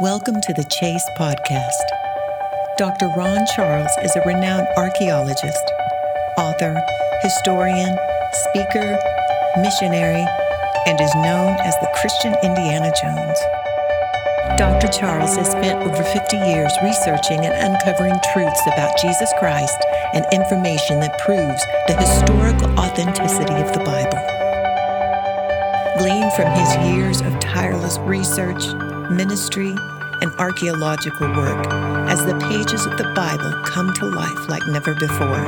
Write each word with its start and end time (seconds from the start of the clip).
Welcome 0.00 0.40
to 0.40 0.52
the 0.52 0.64
Chase 0.64 1.08
Podcast. 1.16 1.86
Dr. 2.76 3.06
Ron 3.16 3.46
Charles 3.54 3.92
is 4.02 4.16
a 4.16 4.26
renowned 4.26 4.66
archaeologist, 4.76 5.70
author, 6.36 6.82
historian, 7.22 7.96
speaker, 8.50 8.98
missionary, 9.62 10.26
and 10.86 11.00
is 11.00 11.14
known 11.14 11.54
as 11.62 11.78
the 11.78 11.86
Christian 11.94 12.34
Indiana 12.42 12.90
Jones. 13.00 13.38
Dr. 14.58 14.88
Charles 14.88 15.36
has 15.36 15.52
spent 15.52 15.78
over 15.86 16.02
50 16.02 16.38
years 16.38 16.72
researching 16.82 17.46
and 17.46 17.54
uncovering 17.54 18.18
truths 18.32 18.66
about 18.66 18.98
Jesus 18.98 19.32
Christ 19.38 19.78
and 20.12 20.26
information 20.32 20.98
that 20.98 21.20
proves 21.20 21.64
the 21.86 21.94
historical 21.94 22.68
authenticity 22.80 23.54
of 23.62 23.72
the 23.72 23.84
Bible. 23.86 24.18
Gleaned 25.98 26.32
from 26.32 26.50
his 26.50 26.74
years 26.90 27.20
of 27.20 27.38
tireless 27.38 27.98
research, 27.98 28.64
ministry, 29.10 29.74
and 30.20 30.30
archaeological 30.38 31.26
work 31.36 31.66
as 32.08 32.24
the 32.24 32.38
pages 32.48 32.86
of 32.86 32.96
the 32.96 33.12
Bible 33.14 33.52
come 33.64 33.92
to 33.94 34.06
life 34.06 34.48
like 34.48 34.62
never 34.68 34.94
before. 34.94 35.42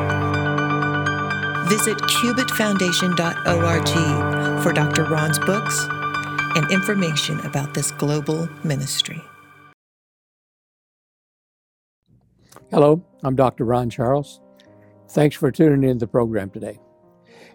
Visit 1.69 1.99
cubitfoundation.org 1.99 4.63
for 4.63 4.73
Dr. 4.73 5.05
Ron's 5.05 5.39
books 5.39 5.87
and 6.57 6.69
information 6.71 7.39
about 7.41 7.75
this 7.75 7.91
global 7.93 8.49
ministry. 8.65 9.23
Hello, 12.71 13.05
I'm 13.23 13.37
Dr. 13.37 13.65
Ron 13.65 13.91
Charles. 13.91 14.41
Thanks 15.11 15.37
for 15.37 15.53
tuning 15.53 15.89
in 15.89 15.99
to 15.99 16.07
the 16.07 16.09
program 16.09 16.51
today. 16.51 16.81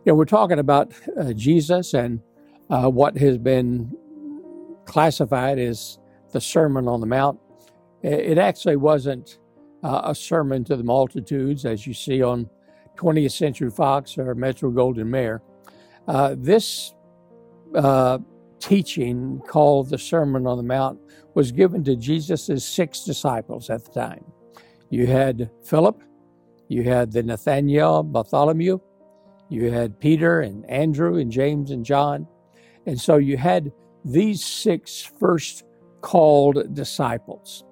You 0.06 0.12
know, 0.12 0.16
we're 0.16 0.26
talking 0.26 0.58
about 0.58 0.94
uh, 1.20 1.34
Jesus 1.34 1.94
and 1.94 2.22
uh, 2.70 2.90
what 2.90 3.18
has 3.18 3.38
been 3.38 3.94
classified 4.86 5.60
as 5.60 6.00
the 6.32 6.42
Sermon 6.42 6.88
on 6.88 7.00
the 7.00 7.08
Mount. 7.08 7.40
It 8.02 8.38
actually 8.38 8.78
wasn't 8.78 9.40
uh, 9.84 10.02
a 10.06 10.16
sermon 10.16 10.64
to 10.66 10.76
the 10.76 10.84
multitudes, 10.84 11.66
as 11.66 11.86
you 11.86 11.94
see 11.94 12.24
on 12.24 12.50
20th 12.98 13.32
Century 13.32 13.70
Fox 13.70 14.18
or 14.18 14.34
Metro 14.36 14.72
Goldwyn 14.72 15.08
Mayer. 15.08 15.42
Uh, 16.08 16.36
this 16.38 16.94
uh, 17.76 18.18
teaching, 18.60 19.42
called 19.48 19.90
the 19.90 19.98
Sermon 19.98 20.48
on 20.48 20.58
the 20.58 20.64
Mount, 20.64 21.00
was 21.34 21.52
given 21.52 21.84
to 21.84 21.96
Jesus' 21.96 22.66
six 22.66 23.04
disciples 23.04 23.70
at 23.70 23.86
the 23.86 23.92
time. 23.92 24.24
You 24.90 25.08
had 25.08 25.50
Philip, 25.64 26.02
you 26.68 26.84
had 26.84 27.12
the 27.12 27.24
Nathaniel, 27.24 28.04
Bartholomew, 28.04 28.80
you 29.50 29.72
had 29.72 30.00
Peter 30.00 30.42
and 30.42 30.70
Andrew 30.70 31.18
and 31.18 31.32
James 31.32 31.72
and 31.72 31.86
John. 31.86 32.28
And 32.86 33.00
so 33.00 33.18
you 33.18 33.38
had 33.38 33.72
these 34.04 34.44
six 34.44 35.02
first 35.20 35.64
called 36.02 36.74
disciples. 36.74 37.64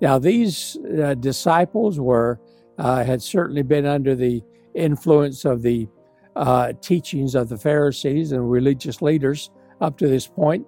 Now, 0.00 0.18
these 0.18 0.78
uh, 1.02 1.14
disciples 1.14 2.00
were 2.00 2.40
uh, 2.78 3.04
had 3.04 3.22
certainly 3.22 3.62
been 3.62 3.86
under 3.86 4.14
the 4.14 4.42
influence 4.74 5.44
of 5.44 5.62
the 5.62 5.88
uh, 6.36 6.72
teachings 6.80 7.34
of 7.34 7.48
the 7.48 7.58
Pharisees 7.58 8.32
and 8.32 8.50
religious 8.50 9.02
leaders 9.02 9.50
up 9.80 9.98
to 9.98 10.08
this 10.08 10.26
point, 10.26 10.66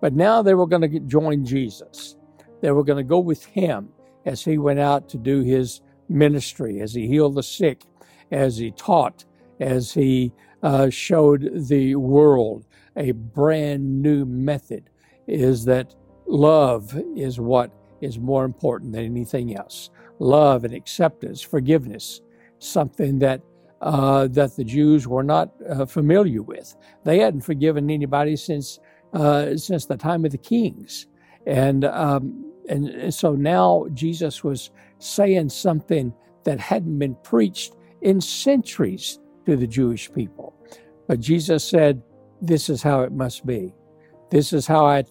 but 0.00 0.14
now 0.14 0.42
they 0.42 0.54
were 0.54 0.66
going 0.66 0.82
to 0.82 1.00
join 1.00 1.44
Jesus. 1.44 2.16
They 2.60 2.72
were 2.72 2.84
going 2.84 2.98
to 2.98 3.08
go 3.08 3.20
with 3.20 3.44
him 3.44 3.88
as 4.24 4.44
he 4.44 4.58
went 4.58 4.80
out 4.80 5.08
to 5.10 5.18
do 5.18 5.42
his 5.42 5.80
ministry, 6.08 6.80
as 6.80 6.92
he 6.94 7.06
healed 7.06 7.34
the 7.36 7.42
sick, 7.42 7.82
as 8.30 8.56
he 8.56 8.70
taught, 8.72 9.24
as 9.60 9.92
he 9.92 10.32
uh, 10.62 10.90
showed 10.90 11.68
the 11.68 11.94
world 11.96 12.64
a 12.96 13.12
brand 13.12 14.02
new 14.02 14.24
method. 14.24 14.90
Is 15.28 15.64
that 15.66 15.94
love 16.26 17.00
is 17.16 17.38
what 17.38 17.70
is 18.00 18.18
more 18.18 18.44
important 18.44 18.92
than 18.92 19.04
anything 19.04 19.56
else. 19.56 19.90
Love 20.18 20.64
and 20.64 20.74
acceptance, 20.74 21.40
forgiveness, 21.40 22.20
something 22.58 23.18
that 23.20 23.40
uh, 23.80 24.28
that 24.28 24.54
the 24.56 24.64
Jews 24.64 25.08
were 25.08 25.24
not 25.24 25.50
uh, 25.68 25.86
familiar 25.86 26.42
with. 26.42 26.76
They 27.04 27.18
hadn't 27.18 27.40
forgiven 27.40 27.90
anybody 27.90 28.36
since 28.36 28.78
uh, 29.12 29.56
since 29.56 29.86
the 29.86 29.96
time 29.96 30.24
of 30.24 30.32
the 30.32 30.38
kings, 30.38 31.06
and 31.46 31.84
um, 31.84 32.52
and 32.68 33.12
so 33.12 33.32
now 33.32 33.86
Jesus 33.92 34.44
was 34.44 34.70
saying 34.98 35.48
something 35.48 36.12
that 36.44 36.60
hadn't 36.60 36.98
been 36.98 37.16
preached 37.22 37.74
in 38.02 38.20
centuries 38.20 39.18
to 39.46 39.56
the 39.56 39.66
Jewish 39.66 40.12
people. 40.12 40.54
But 41.08 41.20
Jesus 41.20 41.64
said, 41.64 42.02
"This 42.42 42.68
is 42.68 42.82
how 42.82 43.00
it 43.02 43.12
must 43.12 43.46
be. 43.46 43.72
This 44.30 44.52
is 44.52 44.66
how 44.66 44.84
I 44.86 45.04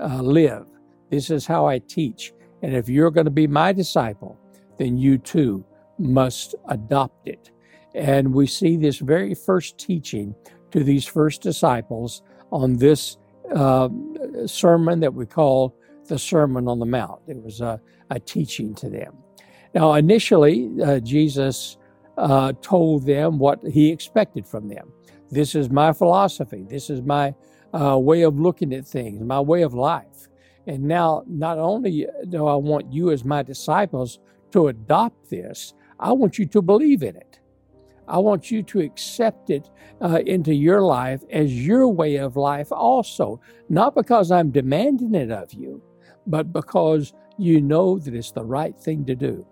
uh, 0.00 0.22
live. 0.22 0.66
This 1.10 1.30
is 1.30 1.46
how 1.46 1.66
I 1.66 1.78
teach. 1.80 2.32
And 2.62 2.74
if 2.74 2.88
you're 2.88 3.10
going 3.10 3.26
to 3.26 3.30
be 3.30 3.46
my 3.46 3.72
disciple, 3.72 4.38
then 4.78 4.96
you 4.96 5.18
too 5.18 5.64
must 5.98 6.54
adopt 6.68 7.28
it." 7.28 7.50
And 7.94 8.32
we 8.32 8.46
see 8.46 8.76
this 8.76 8.98
very 8.98 9.34
first 9.34 9.78
teaching 9.78 10.34
to 10.70 10.84
these 10.84 11.06
first 11.06 11.42
disciples 11.42 12.22
on 12.50 12.76
this 12.76 13.16
uh, 13.54 13.88
sermon 14.46 15.00
that 15.00 15.14
we 15.14 15.26
call 15.26 15.74
the 16.08 16.18
Sermon 16.18 16.68
on 16.68 16.78
the 16.78 16.86
Mount. 16.86 17.20
It 17.26 17.42
was 17.42 17.60
a, 17.60 17.80
a 18.10 18.20
teaching 18.20 18.74
to 18.76 18.88
them. 18.88 19.14
Now, 19.74 19.94
initially, 19.94 20.70
uh, 20.82 21.00
Jesus 21.00 21.78
uh, 22.16 22.52
told 22.62 23.06
them 23.06 23.38
what 23.38 23.60
he 23.66 23.90
expected 23.90 24.46
from 24.46 24.68
them. 24.68 24.92
This 25.30 25.54
is 25.54 25.70
my 25.70 25.92
philosophy. 25.92 26.64
This 26.68 26.90
is 26.90 27.02
my 27.02 27.34
uh, 27.72 27.98
way 27.98 28.22
of 28.22 28.38
looking 28.38 28.72
at 28.72 28.86
things, 28.86 29.22
my 29.22 29.40
way 29.40 29.62
of 29.62 29.74
life. 29.74 30.28
And 30.66 30.84
now, 30.84 31.22
not 31.26 31.58
only 31.58 32.06
do 32.28 32.46
I 32.46 32.56
want 32.56 32.92
you 32.92 33.10
as 33.10 33.24
my 33.24 33.42
disciples 33.42 34.18
to 34.52 34.68
adopt 34.68 35.30
this, 35.30 35.74
I 35.98 36.12
want 36.12 36.38
you 36.38 36.46
to 36.46 36.62
believe 36.62 37.02
in 37.02 37.16
it. 37.16 37.40
I 38.08 38.18
want 38.18 38.50
you 38.50 38.62
to 38.62 38.80
accept 38.80 39.50
it 39.50 39.68
uh, 40.00 40.20
into 40.26 40.54
your 40.54 40.82
life 40.82 41.22
as 41.30 41.66
your 41.66 41.88
way 41.88 42.16
of 42.16 42.36
life 42.36 42.70
also. 42.70 43.40
Not 43.68 43.94
because 43.94 44.30
I'm 44.30 44.50
demanding 44.50 45.14
it 45.14 45.30
of 45.30 45.52
you, 45.52 45.82
but 46.26 46.52
because 46.52 47.12
you 47.38 47.60
know 47.60 47.98
that 47.98 48.14
it's 48.14 48.32
the 48.32 48.44
right 48.44 48.76
thing 48.78 49.04
to 49.06 49.14
do. 49.14 49.46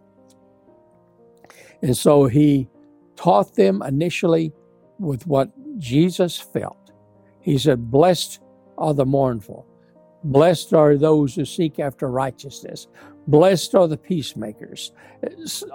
And 1.83 1.97
so 1.97 2.27
he 2.27 2.69
taught 3.17 3.55
them 3.55 3.83
initially 3.83 4.53
with 4.99 5.27
what 5.27 5.51
Jesus 5.79 6.39
felt. 6.39 6.93
He 7.41 7.59
said, 7.59 7.91
Blessed 7.91 8.41
are 8.79 8.95
the 8.95 9.07
mournful. 9.07 9.67
Blessed 10.25 10.73
are 10.73 10.97
those 10.97 11.35
who 11.35 11.45
seek 11.45 11.79
after 11.79 12.09
righteousness. 12.09 12.87
Blessed 13.27 13.75
are 13.75 13.89
the 13.89 13.99
peacemakers. 13.99 14.93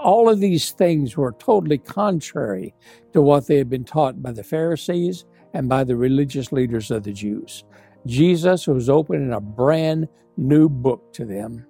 All 0.02 0.30
of 0.30 0.40
these 0.40 0.72
things 0.72 1.16
were 1.16 1.34
totally 1.34 1.78
contrary 1.78 2.74
to 3.14 3.22
what 3.22 3.48
they 3.48 3.58
had 3.58 3.70
been 3.70 3.84
taught 3.84 4.22
by 4.22 4.32
the 4.32 4.44
Pharisees 4.44 5.26
and 5.54 5.70
by 5.70 5.84
the 5.84 5.96
religious 5.96 6.52
leaders 6.52 6.90
of 6.92 7.04
the 7.04 7.14
Jews. 7.14 7.64
Jesus 8.06 8.68
was 8.68 8.90
opening 8.90 9.34
a 9.34 9.42
brand 9.42 10.08
new 10.38 10.70
book 10.70 11.14
to 11.14 11.26
them, 11.26 11.66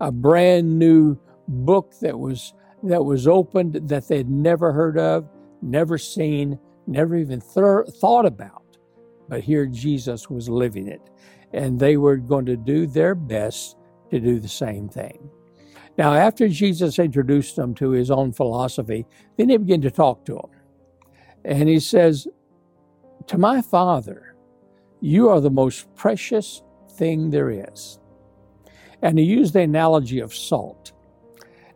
a 0.00 0.12
brand 0.12 0.78
new 0.78 1.18
book 1.48 1.94
that 2.00 2.18
was 2.18 2.54
that 2.82 3.04
was 3.04 3.26
opened 3.26 3.74
that 3.88 4.08
they'd 4.08 4.28
never 4.28 4.72
heard 4.72 4.98
of, 4.98 5.26
never 5.62 5.96
seen, 5.96 6.58
never 6.86 7.16
even 7.16 7.40
th- 7.40 7.94
thought 8.00 8.26
about. 8.26 8.62
But 9.28 9.42
here 9.42 9.66
Jesus 9.66 10.28
was 10.28 10.48
living 10.48 10.88
it, 10.88 11.00
and 11.52 11.78
they 11.78 11.96
were 11.96 12.16
going 12.16 12.46
to 12.46 12.56
do 12.56 12.86
their 12.86 13.14
best 13.14 13.76
to 14.10 14.20
do 14.20 14.38
the 14.38 14.48
same 14.48 14.88
thing. 14.88 15.30
Now, 15.96 16.12
after 16.14 16.48
Jesus 16.48 16.98
introduced 16.98 17.56
them 17.56 17.74
to 17.76 17.90
his 17.90 18.10
own 18.10 18.32
philosophy, 18.32 19.06
then 19.36 19.48
he 19.48 19.56
began 19.56 19.80
to 19.82 19.90
talk 19.90 20.24
to 20.26 20.34
them. 20.34 20.50
And 21.44 21.68
he 21.68 21.78
says, 21.78 22.26
To 23.28 23.38
my 23.38 23.62
Father, 23.62 24.34
you 25.00 25.28
are 25.28 25.40
the 25.40 25.50
most 25.50 25.94
precious 25.94 26.62
thing 26.92 27.30
there 27.30 27.50
is. 27.50 27.98
And 29.02 29.18
he 29.18 29.24
used 29.24 29.52
the 29.52 29.60
analogy 29.60 30.20
of 30.20 30.34
salt. 30.34 30.92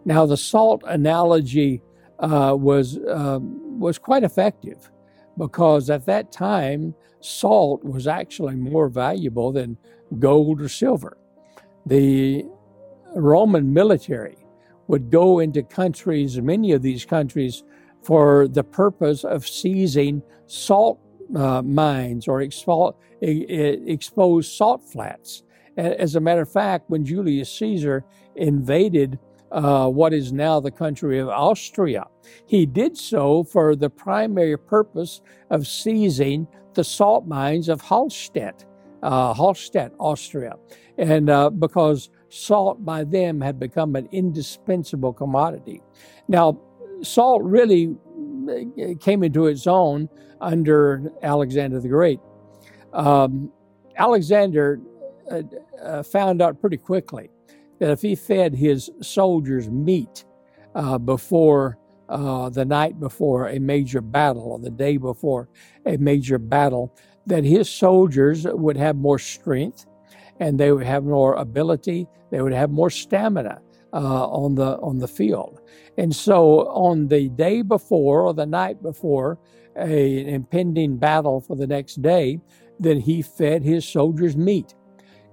Now, 0.04 0.26
the 0.26 0.36
salt 0.36 0.82
analogy 0.86 1.82
uh, 2.18 2.56
was, 2.58 2.98
uh, 2.98 3.38
was 3.40 3.98
quite 3.98 4.24
effective 4.24 4.90
because 5.38 5.88
at 5.88 6.04
that 6.06 6.32
time, 6.32 6.94
salt 7.20 7.82
was 7.84 8.06
actually 8.06 8.56
more 8.56 8.88
valuable 8.88 9.52
than 9.52 9.78
gold 10.18 10.60
or 10.60 10.68
silver 10.68 11.16
the 11.88 12.44
Roman 13.14 13.72
military 13.72 14.36
would 14.86 15.10
go 15.10 15.38
into 15.38 15.62
countries, 15.62 16.40
many 16.40 16.72
of 16.72 16.82
these 16.82 17.04
countries, 17.04 17.64
for 18.02 18.46
the 18.48 18.62
purpose 18.62 19.24
of 19.24 19.46
seizing 19.46 20.22
salt 20.46 21.00
uh, 21.34 21.62
mines 21.62 22.28
or 22.28 22.40
expo- 22.40 22.94
exposed 23.20 24.52
salt 24.52 24.82
flats. 24.82 25.42
As 25.76 26.14
a 26.14 26.20
matter 26.20 26.42
of 26.42 26.52
fact, 26.52 26.90
when 26.90 27.04
Julius 27.04 27.50
Caesar 27.58 28.04
invaded 28.36 29.18
uh, 29.50 29.88
what 29.88 30.12
is 30.12 30.32
now 30.32 30.60
the 30.60 30.70
country 30.70 31.18
of 31.18 31.28
Austria, 31.28 32.06
he 32.46 32.66
did 32.66 32.96
so 32.96 33.44
for 33.44 33.74
the 33.74 33.90
primary 33.90 34.58
purpose 34.58 35.20
of 35.50 35.66
seizing 35.66 36.46
the 36.74 36.84
salt 36.84 37.26
mines 37.26 37.68
of 37.68 37.82
Hallstatt, 37.82 38.64
uh, 39.02 39.34
Hallstatt, 39.34 39.92
Austria 39.98 40.54
and 40.98 41.30
uh, 41.30 41.48
because 41.48 42.10
salt 42.28 42.84
by 42.84 43.04
them 43.04 43.40
had 43.40 43.58
become 43.58 43.96
an 43.96 44.08
indispensable 44.12 45.12
commodity. 45.12 45.80
Now, 46.26 46.60
salt 47.02 47.42
really 47.42 47.96
uh, 48.48 48.94
came 49.00 49.22
into 49.22 49.46
its 49.46 49.66
own 49.66 50.08
under 50.40 51.10
Alexander 51.22 51.80
the 51.80 51.88
Great. 51.88 52.20
Um, 52.92 53.50
Alexander 53.96 54.80
uh, 55.30 55.42
uh, 55.82 56.02
found 56.02 56.42
out 56.42 56.60
pretty 56.60 56.76
quickly 56.76 57.30
that 57.78 57.90
if 57.90 58.02
he 58.02 58.14
fed 58.14 58.54
his 58.54 58.90
soldiers 59.00 59.70
meat 59.70 60.24
uh, 60.74 60.98
before 60.98 61.78
uh, 62.08 62.48
the 62.48 62.64
night 62.64 62.98
before 62.98 63.48
a 63.48 63.58
major 63.58 64.00
battle 64.00 64.52
or 64.52 64.58
the 64.58 64.70
day 64.70 64.96
before 64.96 65.48
a 65.86 65.96
major 65.98 66.38
battle, 66.38 66.94
that 67.26 67.44
his 67.44 67.68
soldiers 67.68 68.46
would 68.46 68.76
have 68.76 68.96
more 68.96 69.18
strength 69.18 69.86
and 70.40 70.58
they 70.58 70.72
would 70.72 70.86
have 70.86 71.04
more 71.04 71.34
ability, 71.34 72.06
they 72.30 72.40
would 72.40 72.52
have 72.52 72.70
more 72.70 72.90
stamina 72.90 73.60
uh, 73.92 74.28
on 74.28 74.54
the 74.54 74.78
on 74.78 74.98
the 74.98 75.08
field. 75.08 75.60
And 75.96 76.14
so 76.14 76.68
on 76.68 77.08
the 77.08 77.28
day 77.30 77.62
before 77.62 78.22
or 78.22 78.34
the 78.34 78.46
night 78.46 78.82
before 78.82 79.38
a, 79.76 80.20
an 80.20 80.28
impending 80.28 80.96
battle 80.96 81.40
for 81.40 81.56
the 81.56 81.66
next 81.66 82.00
day, 82.02 82.40
then 82.78 83.00
he 83.00 83.22
fed 83.22 83.62
his 83.62 83.86
soldiers 83.86 84.36
meat. 84.36 84.74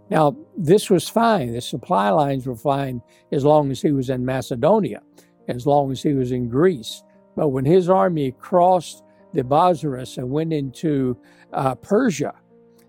Now, 0.10 0.36
this 0.58 0.90
was 0.90 1.10
fine. 1.10 1.54
The 1.54 1.62
supply 1.62 2.10
lines 2.10 2.46
were 2.46 2.56
fine 2.56 3.02
as 3.32 3.44
long 3.44 3.72
as 3.72 3.82
he 3.82 3.92
was 3.92 4.10
in 4.10 4.24
Macedonia, 4.24 5.02
as 5.48 5.66
long 5.66 5.92
as 5.92 6.04
he 6.04 6.14
was 6.14 6.32
in 6.32 6.48
Greece. 6.48 7.04
But 7.36 7.50
when 7.50 7.66
his 7.66 7.90
army 7.90 8.32
crossed 8.40 9.04
the 9.34 9.44
Bosphorus 9.44 10.18
and 10.18 10.30
went 10.30 10.54
into 10.54 11.18
uh, 11.54 11.76
Persia, 11.76 12.34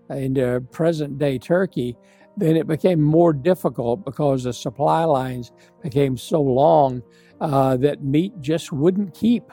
into 0.09 0.61
present 0.71 1.17
day 1.17 1.37
Turkey, 1.37 1.97
then 2.37 2.55
it 2.55 2.67
became 2.67 3.01
more 3.01 3.33
difficult 3.33 4.05
because 4.05 4.43
the 4.43 4.53
supply 4.53 5.03
lines 5.03 5.51
became 5.81 6.15
so 6.15 6.41
long 6.41 7.01
uh, 7.41 7.75
that 7.77 8.03
meat 8.03 8.33
just 8.41 8.71
wouldn't 8.71 9.13
keep. 9.13 9.51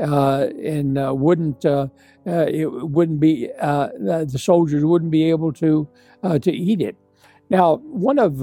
Uh, 0.00 0.48
and 0.64 0.98
uh, 0.98 1.14
wouldn't 1.14 1.64
uh, 1.64 1.86
uh, 2.26 2.46
it 2.48 2.66
wouldn't 2.66 3.20
be 3.20 3.48
uh, 3.60 3.88
the 4.00 4.38
soldiers 4.38 4.84
wouldn't 4.84 5.12
be 5.12 5.30
able 5.30 5.52
to 5.52 5.88
to 6.40 6.50
eat 6.50 6.80
it. 6.80 6.96
Now, 7.52 7.76
one 7.76 8.18
of 8.18 8.38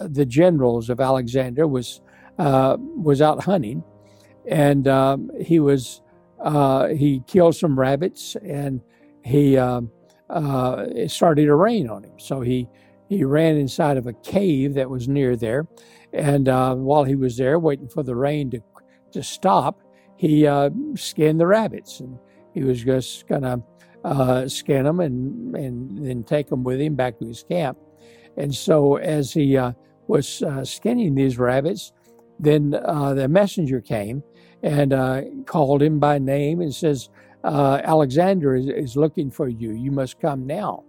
the 0.00 0.26
generals 0.26 0.90
of 0.90 0.98
Alexander 0.98 1.68
was 1.68 2.00
was 2.36 3.22
out 3.22 3.44
hunting, 3.44 3.84
and 4.48 4.88
um, 4.88 5.30
he 5.40 5.60
was 5.60 6.02
he 6.90 7.22
killed 7.26 7.54
some 7.54 7.78
rabbits 7.78 8.36
and 8.42 8.80
he 9.24 9.56
uh, 10.32 10.86
it 10.94 11.10
started 11.10 11.44
to 11.44 11.54
rain 11.54 11.88
on 11.88 12.04
him. 12.04 12.18
So 12.18 12.40
he, 12.40 12.68
he 13.08 13.24
ran 13.24 13.56
inside 13.56 13.96
of 13.96 14.06
a 14.06 14.12
cave 14.14 14.74
that 14.74 14.88
was 14.88 15.08
near 15.08 15.36
there. 15.36 15.66
And 16.12 16.48
uh, 16.48 16.74
while 16.74 17.04
he 17.04 17.14
was 17.14 17.36
there 17.36 17.58
waiting 17.58 17.88
for 17.88 18.02
the 18.02 18.16
rain 18.16 18.50
to, 18.52 18.60
to 19.12 19.22
stop, 19.22 19.80
he 20.16 20.46
uh, 20.46 20.70
skinned 20.94 21.40
the 21.40 21.46
rabbits. 21.46 22.00
And 22.00 22.18
he 22.54 22.64
was 22.64 22.82
just 22.82 23.26
to 23.42 23.62
uh, 24.04 24.48
skin 24.48 24.84
them 24.84 25.00
and, 25.00 25.54
and 25.56 26.06
then 26.06 26.24
take 26.24 26.48
them 26.48 26.64
with 26.64 26.80
him 26.80 26.94
back 26.94 27.18
to 27.18 27.26
his 27.26 27.42
camp. 27.42 27.78
And 28.36 28.54
so 28.54 28.96
as 28.96 29.32
he 29.32 29.56
uh, 29.56 29.72
was 30.06 30.42
uh, 30.42 30.64
skinning 30.64 31.14
these 31.14 31.38
rabbits, 31.38 31.92
then 32.40 32.70
the 32.70 33.28
messenger 33.30 33.80
came 33.80 34.22
and 34.62 35.46
called 35.46 35.82
him 35.82 36.00
by 36.00 36.18
name 36.18 36.60
and 36.60 36.74
says, 36.74 37.08
uh, 37.44 37.80
Alexander 37.84 38.54
is, 38.54 38.68
is, 38.68 38.96
looking 38.96 39.30
for 39.30 39.48
you. 39.48 39.72
You 39.72 39.90
must 39.90 40.20
come 40.20 40.46
now. 40.46 40.84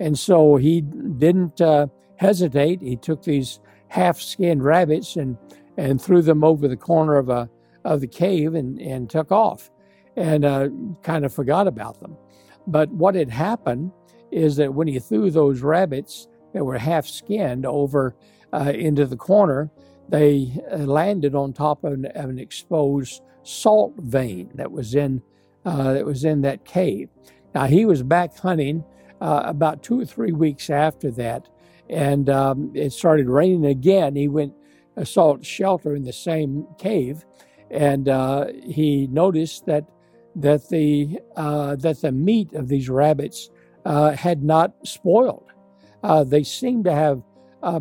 And 0.00 0.18
so 0.18 0.56
he 0.56 0.80
didn't 0.82 1.60
uh, 1.60 1.86
hesitate. 2.16 2.82
He 2.82 2.96
took 2.96 3.22
these 3.22 3.60
half 3.88 4.20
skinned 4.20 4.62
rabbits 4.62 5.16
and, 5.16 5.36
and 5.76 6.00
threw 6.00 6.20
them 6.20 6.44
over 6.44 6.68
the 6.68 6.76
corner 6.76 7.16
of, 7.16 7.28
a, 7.28 7.48
of 7.84 8.00
the 8.00 8.06
cave 8.06 8.54
and, 8.54 8.80
and 8.80 9.08
took 9.08 9.32
off 9.32 9.70
and 10.16 10.44
uh, 10.44 10.68
kind 11.02 11.24
of 11.24 11.32
forgot 11.32 11.66
about 11.66 12.00
them. 12.00 12.16
But 12.66 12.90
what 12.90 13.14
had 13.14 13.30
happened 13.30 13.92
is 14.30 14.56
that 14.56 14.74
when 14.74 14.88
he 14.88 14.98
threw 14.98 15.30
those 15.30 15.60
rabbits 15.60 16.28
that 16.52 16.64
were 16.64 16.78
half 16.78 17.06
skinned 17.06 17.66
over 17.66 18.14
uh, 18.52 18.72
into 18.74 19.06
the 19.06 19.16
corner, 19.16 19.70
they 20.08 20.52
uh, 20.70 20.78
landed 20.78 21.34
on 21.34 21.52
top 21.52 21.84
of 21.84 21.92
an, 21.92 22.06
of 22.06 22.30
an 22.30 22.38
exposed 22.38 23.22
salt 23.42 23.94
vein 23.98 24.50
that 24.54 24.70
was 24.70 24.94
in 24.94 25.22
uh, 25.64 25.94
that 25.94 26.04
was 26.04 26.24
in 26.24 26.42
that 26.42 26.64
cave. 26.64 27.08
Now, 27.54 27.64
he 27.66 27.86
was 27.86 28.02
back 28.02 28.36
hunting 28.36 28.84
uh, 29.20 29.42
about 29.46 29.82
two 29.82 30.00
or 30.00 30.04
three 30.04 30.32
weeks 30.32 30.68
after 30.68 31.10
that, 31.12 31.48
and 31.88 32.28
um, 32.28 32.70
it 32.74 32.92
started 32.92 33.28
raining 33.28 33.64
again. 33.66 34.14
He 34.14 34.28
went 34.28 34.52
uh, 34.96 35.04
sought 35.04 35.44
shelter 35.44 35.94
in 35.94 36.04
the 36.04 36.12
same 36.12 36.66
cave, 36.78 37.24
and 37.70 38.08
uh, 38.08 38.46
he 38.62 39.06
noticed 39.06 39.66
that 39.66 39.84
that 40.36 40.68
the 40.68 41.18
uh, 41.36 41.76
that 41.76 42.00
the 42.00 42.12
meat 42.12 42.52
of 42.54 42.68
these 42.68 42.88
rabbits 42.88 43.50
uh, 43.84 44.12
had 44.12 44.42
not 44.42 44.74
spoiled. 44.84 45.52
they 46.26 46.42
seemed 46.42 46.84
to 46.84 46.92
have 46.92 47.22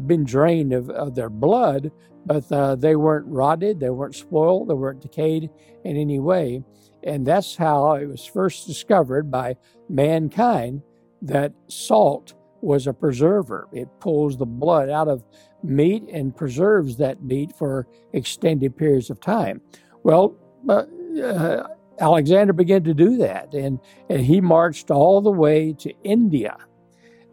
been 0.08 0.24
drained 0.24 0.74
of, 0.74 0.90
of, 0.90 1.16
their 1.16 1.30
blood, 1.30 1.92
but 2.26 2.48
they 2.80 2.96
weren't 2.96 3.28
rotted, 3.28 3.80
they 3.80 3.90
weren't 3.90 4.16
spoiled, 4.16 4.70
they 4.70 4.74
weren't 4.74 5.02
decayed 5.02 5.50
in 5.84 5.98
any 5.98 6.20
way. 6.20 6.64
And 7.04 7.26
that's 7.26 7.56
how 7.56 7.94
it 7.94 8.06
was 8.06 8.26
first 8.26 8.66
discovered 8.66 9.30
by 9.30 9.58
mankind 9.90 10.82
that 11.22 11.54
salt 11.68 12.34
was 12.62 12.88
a 12.88 12.94
preserver. 12.94 13.68
It 13.74 13.90
pulls 14.00 14.38
the 14.38 14.46
blood 14.46 14.90
out 14.90 15.08
of 15.08 15.24
meat 15.64 16.04
and 16.12 16.36
preserves 16.36 16.98
that 16.98 17.22
meat 17.24 17.54
for 17.56 17.88
extended 18.14 18.78
periods 18.78 19.10
of 19.10 19.20
time. 19.20 19.62
Well, 20.04 20.36
uh, 20.68 20.84
uh, 21.22 21.68
Alexander 22.00 22.54
began 22.54 22.84
to 22.84 22.94
do 22.94 23.18
that, 23.18 23.54
and, 23.54 23.80
and 24.10 24.22
he 24.22 24.42
marched 24.42 24.90
all 24.92 25.22
the 25.22 25.32
way 25.32 25.74
to 25.74 25.94
India 26.04 26.58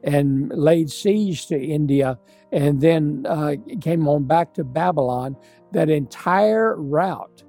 and 0.03 0.51
laid 0.55 0.91
siege 0.91 1.47
to 1.47 1.59
India, 1.59 2.19
and 2.53 2.81
then 2.81 3.25
uh, 3.29 3.55
came 3.81 4.07
on 4.09 4.25
back 4.25 4.55
to 4.55 4.65
Babylon. 4.65 5.37
That 5.73 5.89
entire 5.89 6.75
route 6.77 7.45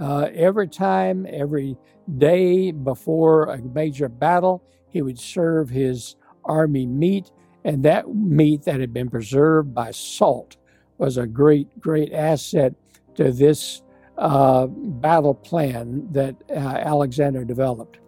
uh, 0.00 0.28
every 0.34 0.68
time, 0.68 1.26
every 1.30 1.76
day 2.18 2.72
before 2.72 3.44
a 3.44 3.62
major 3.62 4.08
battle, 4.08 4.62
he 4.88 5.02
would 5.02 5.18
serve 5.18 5.70
his 5.70 6.16
army 6.44 6.86
meat, 6.86 7.30
and 7.64 7.84
that 7.84 8.12
meat 8.14 8.62
that 8.62 8.80
had 8.80 8.92
been 8.92 9.10
preserved 9.10 9.74
by 9.74 9.90
salt 9.92 10.56
was 10.98 11.16
a 11.16 11.26
great, 11.26 11.80
great 11.80 12.12
asset 12.12 12.74
to 13.14 13.32
this 13.32 13.82
uh, 14.20 14.66
battle 14.66 15.34
plan 15.34 16.06
that 16.12 16.36
uh, 16.50 16.58
Alexander 16.58 17.42
developed. 17.42 17.98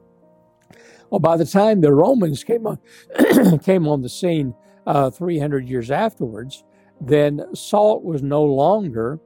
Well, 1.10 1.20
by 1.20 1.38
the 1.38 1.46
time 1.46 1.80
the 1.80 1.92
Romans 1.92 2.44
came 2.44 2.66
on, 2.66 2.78
came 3.60 3.88
on 3.88 4.02
the 4.02 4.10
scene 4.10 4.54
uh, 4.86 5.10
300 5.10 5.66
years 5.66 5.90
afterwards, 5.90 6.64
then 7.00 7.42
salt 7.54 8.04
was 8.04 8.22
no 8.22 8.44
longer 8.44 9.20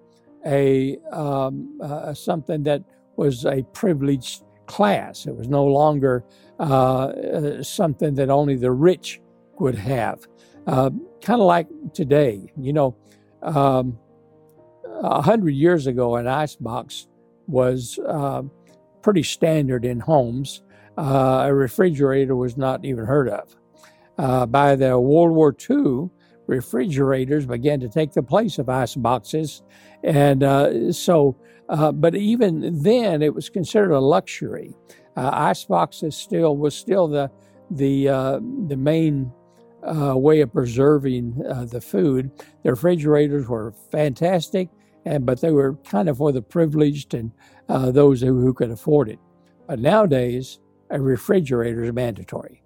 a 0.47 0.97
um, 1.12 1.78
uh, 1.83 2.14
something 2.14 2.62
that 2.62 2.85
was 3.16 3.45
a 3.45 3.64
privileged 3.73 4.45
class. 4.66 5.26
It 5.26 5.35
was 5.35 5.49
no 5.49 5.64
longer 5.64 6.25
uh, 6.61 6.62
uh 6.62 7.62
something 7.62 8.14
that 8.14 8.31
only 8.31 8.57
the 8.57 8.71
rich 8.71 9.21
would 9.59 9.75
have. 9.75 10.26
Kind 10.66 11.40
of 11.40 11.47
like 11.47 11.66
today, 11.95 12.52
you 12.57 12.73
know, 12.73 12.97
um, 13.43 13.99
a 15.03 15.23
hundred 15.23 15.50
years 15.50 15.87
ago, 15.87 16.17
an 16.17 16.26
icebox 16.26 17.07
was 17.47 17.99
uh, 18.07 18.43
pretty 19.03 19.23
standard 19.23 19.85
in 19.85 20.00
homes. 20.00 20.62
Uh, 20.99 21.45
a 21.47 21.55
refrigerator 21.55 22.35
was 22.37 22.57
not 22.57 22.85
even 22.85 23.05
heard 23.05 23.29
of. 23.29 23.57
by 24.50 24.76
the 24.76 24.99
World 24.99 25.35
War 25.35 25.55
II, 25.69 26.11
refrigerators 26.47 27.47
began 27.47 27.81
to 27.81 27.88
take 27.88 28.12
the 28.12 28.23
place 28.23 28.59
of 28.59 28.69
ice 28.69 28.95
boxes. 28.95 29.62
And 30.03 30.43
uh, 30.43 30.93
so, 30.93 31.37
uh, 31.69 31.93
but 31.93 32.15
even 32.15 32.83
then, 32.83 33.23
it 33.23 33.35
was 33.35 33.49
considered 33.49 33.93
a 33.93 34.00
luxury. 34.00 34.75
Uh, 35.17 35.31
ice 35.33 35.65
boxes 35.65 36.17
still 36.17 36.57
was 36.57 36.75
still 36.76 37.09
the 37.09 37.31
the 37.71 38.09
uh, 38.09 38.38
the 38.69 38.76
main 38.76 39.33
uh, 39.83 40.17
way 40.17 40.41
of 40.41 40.53
preserving 40.53 41.43
uh, 41.49 41.65
the 41.65 41.81
food. 41.81 42.31
The 42.62 42.71
refrigerators 42.71 43.49
were 43.49 43.73
fantastic, 43.91 44.69
and 45.07 45.25
but 45.25 45.41
they 45.41 45.53
were 45.53 45.75
kind 45.89 46.09
of 46.11 46.19
for 46.19 46.33
the 46.33 46.43
privileged 46.43 47.15
and 47.15 47.33
those 47.69 48.21
who, 48.21 48.39
who 48.41 48.53
could 48.53 48.71
afford 48.71 49.09
it. 49.09 49.19
But 49.67 49.79
nowadays, 49.79 50.59
a 50.91 51.01
refrigerator 51.01 51.85
is 51.85 51.93
mandatory. 51.93 52.63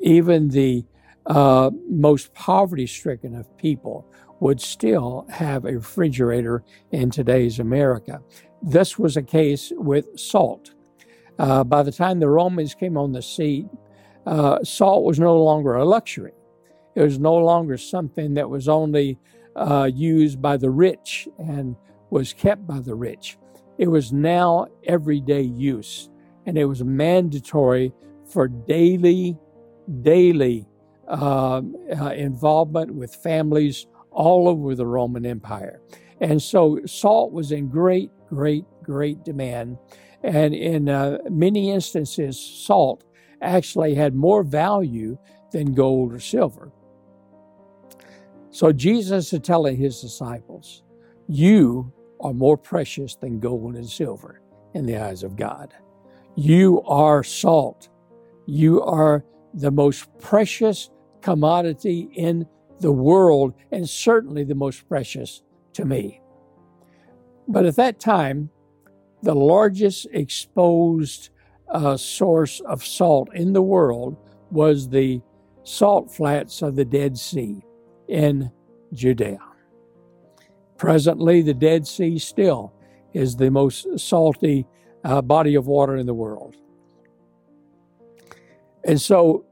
Even 0.00 0.48
the 0.48 0.84
uh, 1.26 1.70
most 1.88 2.34
poverty 2.34 2.86
stricken 2.86 3.34
of 3.34 3.56
people 3.58 4.06
would 4.40 4.60
still 4.60 5.26
have 5.30 5.64
a 5.64 5.72
refrigerator 5.72 6.62
in 6.92 7.10
today's 7.10 7.58
America. 7.58 8.20
This 8.62 8.98
was 8.98 9.16
a 9.16 9.22
case 9.22 9.72
with 9.76 10.18
salt. 10.18 10.72
Uh, 11.38 11.64
by 11.64 11.82
the 11.82 11.92
time 11.92 12.20
the 12.20 12.28
Romans 12.28 12.74
came 12.74 12.96
on 12.96 13.12
the 13.12 13.22
scene, 13.22 13.70
uh, 14.26 14.62
salt 14.64 15.04
was 15.04 15.18
no 15.18 15.36
longer 15.42 15.74
a 15.74 15.84
luxury. 15.84 16.32
It 16.94 17.02
was 17.02 17.18
no 17.18 17.36
longer 17.36 17.76
something 17.76 18.34
that 18.34 18.48
was 18.48 18.68
only 18.68 19.18
uh, 19.56 19.90
used 19.92 20.40
by 20.40 20.56
the 20.56 20.70
rich 20.70 21.28
and 21.38 21.76
was 22.10 22.32
kept 22.32 22.66
by 22.66 22.78
the 22.78 22.94
rich. 22.94 23.38
It 23.78 23.88
was 23.88 24.12
now 24.12 24.66
everyday 24.84 25.42
use, 25.42 26.08
and 26.46 26.56
it 26.56 26.66
was 26.66 26.84
mandatory 26.84 27.92
for 28.30 28.48
daily, 28.48 29.36
daily 30.02 30.66
uh, 31.08 31.62
uh, 32.00 32.10
involvement 32.10 32.94
with 32.94 33.14
families 33.14 33.86
all 34.10 34.48
over 34.48 34.74
the 34.74 34.86
Roman 34.86 35.26
Empire. 35.26 35.80
And 36.20 36.40
so 36.40 36.80
salt 36.86 37.32
was 37.32 37.52
in 37.52 37.68
great, 37.68 38.10
great, 38.28 38.64
great 38.82 39.24
demand. 39.24 39.78
And 40.22 40.54
in 40.54 40.88
uh, 40.88 41.18
many 41.30 41.70
instances, 41.70 42.40
salt 42.40 43.04
actually 43.42 43.94
had 43.94 44.14
more 44.14 44.42
value 44.42 45.18
than 45.52 45.74
gold 45.74 46.12
or 46.12 46.18
silver. 46.18 46.72
So 48.56 48.72
Jesus 48.72 49.34
is 49.34 49.40
telling 49.40 49.76
his 49.76 50.00
disciples, 50.00 50.82
You 51.28 51.92
are 52.20 52.32
more 52.32 52.56
precious 52.56 53.14
than 53.14 53.38
gold 53.38 53.74
and 53.74 53.86
silver 53.86 54.40
in 54.72 54.86
the 54.86 54.96
eyes 54.96 55.22
of 55.22 55.36
God. 55.36 55.74
You 56.36 56.80
are 56.86 57.22
salt. 57.22 57.90
You 58.46 58.80
are 58.80 59.26
the 59.52 59.70
most 59.70 60.08
precious 60.18 60.88
commodity 61.20 62.08
in 62.14 62.46
the 62.80 62.92
world, 62.92 63.52
and 63.72 63.86
certainly 63.86 64.42
the 64.42 64.54
most 64.54 64.88
precious 64.88 65.42
to 65.74 65.84
me. 65.84 66.22
But 67.46 67.66
at 67.66 67.76
that 67.76 68.00
time, 68.00 68.48
the 69.22 69.34
largest 69.34 70.06
exposed 70.12 71.28
uh, 71.68 71.98
source 71.98 72.60
of 72.60 72.82
salt 72.82 73.28
in 73.34 73.52
the 73.52 73.60
world 73.60 74.16
was 74.50 74.88
the 74.88 75.20
salt 75.62 76.10
flats 76.10 76.62
of 76.62 76.74
the 76.74 76.86
Dead 76.86 77.18
Sea 77.18 77.60
in 78.08 78.50
Judea. 78.92 79.38
Presently, 80.76 81.42
the 81.42 81.54
Dead 81.54 81.86
Sea 81.86 82.18
still 82.18 82.72
is 83.14 83.36
the 83.36 83.50
most 83.50 83.98
salty 83.98 84.66
uh, 85.04 85.22
body 85.22 85.54
of 85.54 85.66
water 85.66 85.96
in 85.96 86.06
the 86.06 86.14
world. 86.14 86.56
And 88.84 89.00
so, 89.00 89.44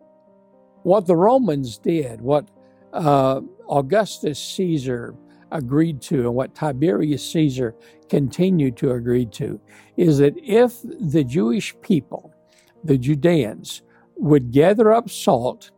what 0.82 1.06
the 1.06 1.16
Romans 1.16 1.78
did, 1.78 2.20
what 2.20 2.48
uh, 2.92 3.40
Augustus 3.68 4.38
Caesar 4.38 5.14
agreed 5.50 6.02
to, 6.02 6.20
and 6.20 6.34
what 6.34 6.54
Tiberius 6.54 7.28
Caesar 7.32 7.74
continued 8.08 8.76
to 8.76 8.92
agree 8.92 9.26
to, 9.26 9.60
is 9.96 10.18
that 10.18 10.34
if 10.36 10.80
the 10.82 11.24
Jewish 11.24 11.74
people, 11.80 12.34
the 12.82 12.98
Judeans, 12.98 13.82
would 14.16 14.52
gather 14.52 14.92
up 14.92 15.08
salt 15.08 15.70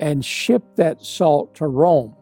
and 0.00 0.24
ship 0.24 0.64
that 0.76 1.04
salt 1.04 1.54
to 1.54 1.66
Rome, 1.68 2.16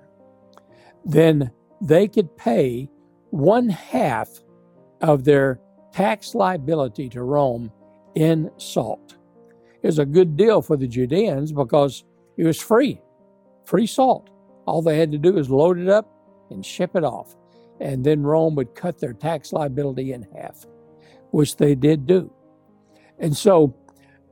then 1.05 1.51
they 1.81 2.09
could 2.09 2.37
pay 2.37 2.91
one 3.31 3.69
half 3.69 4.29
of 5.01 5.25
their 5.25 5.61
tax 5.93 6.35
liability 6.35 7.09
to 7.11 7.23
Rome 7.23 7.73
in 8.15 8.51
salt. 8.59 9.17
It 9.83 9.87
was 9.87 10.01
a 10.01 10.05
good 10.05 10.37
deal 10.37 10.61
for 10.61 10.77
the 10.77 10.89
Judeans 10.89 11.53
because 11.53 12.05
it 12.37 12.45
was 12.45 12.61
free, 12.61 13.01
free 13.65 13.87
salt. 13.87 14.29
All 14.67 14.83
they 14.83 14.99
had 14.99 15.13
to 15.13 15.19
do 15.19 15.35
was 15.35 15.49
load 15.49 15.79
it 15.79 15.89
up 15.89 16.13
and 16.51 16.67
ship 16.67 16.97
it 16.97 17.05
off. 17.05 17.37
And 17.81 18.05
then 18.05 18.23
Rome 18.25 18.57
would 18.57 18.75
cut 18.75 18.99
their 18.99 19.13
tax 19.13 19.53
liability 19.53 20.13
in 20.13 20.27
half, 20.37 20.67
which 21.31 21.57
they 21.57 21.77
did 21.77 22.07
do. 22.07 22.33
And 23.21 23.37
so 23.37 23.75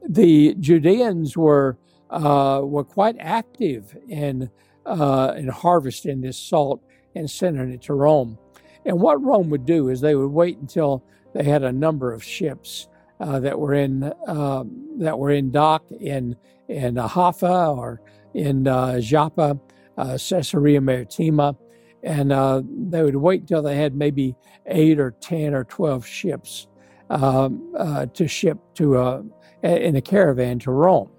the 0.08 0.54
Judeans 0.58 1.36
were, 1.36 1.78
uh, 2.10 2.60
were 2.62 2.84
quite 2.84 3.16
active 3.18 3.96
in, 4.08 4.50
uh, 4.84 5.34
in 5.36 5.48
harvesting 5.48 6.20
this 6.20 6.38
salt 6.38 6.82
and 7.14 7.30
sending 7.30 7.72
it 7.72 7.82
to 7.82 7.94
Rome. 7.94 8.38
And 8.84 9.00
what 9.00 9.22
Rome 9.22 9.50
would 9.50 9.66
do 9.66 9.88
is 9.88 10.00
they 10.00 10.14
would 10.14 10.30
wait 10.30 10.58
until 10.58 11.02
they 11.34 11.42
had 11.42 11.64
a 11.64 11.72
number 11.72 12.12
of 12.12 12.22
ships 12.22 12.88
uh, 13.20 13.40
that 13.40 13.58
were 13.58 13.74
in 13.74 14.04
uh, 14.26 14.64
that 14.98 15.18
were 15.18 15.30
in 15.30 15.50
dock 15.50 15.84
in 15.90 16.36
in 16.68 16.96
Haifa 16.96 17.68
or 17.68 18.00
in 18.34 18.68
uh, 18.68 19.00
Joppa, 19.00 19.58
uh, 19.96 20.18
Caesarea 20.18 20.80
Maritima, 20.80 21.56
and 22.02 22.32
uh, 22.32 22.62
they 22.66 23.02
would 23.02 23.16
wait 23.16 23.40
until 23.42 23.62
they 23.62 23.76
had 23.76 23.94
maybe 23.94 24.36
eight 24.66 25.00
or 25.00 25.12
ten 25.12 25.54
or 25.54 25.64
twelve 25.64 26.06
ships 26.06 26.68
um, 27.10 27.72
to 28.12 28.28
ship 28.28 28.58
to 28.74 29.30
in 29.62 29.96
a 29.96 30.00
caravan 30.00 30.58
to 30.60 30.70
Rome. 30.70 31.10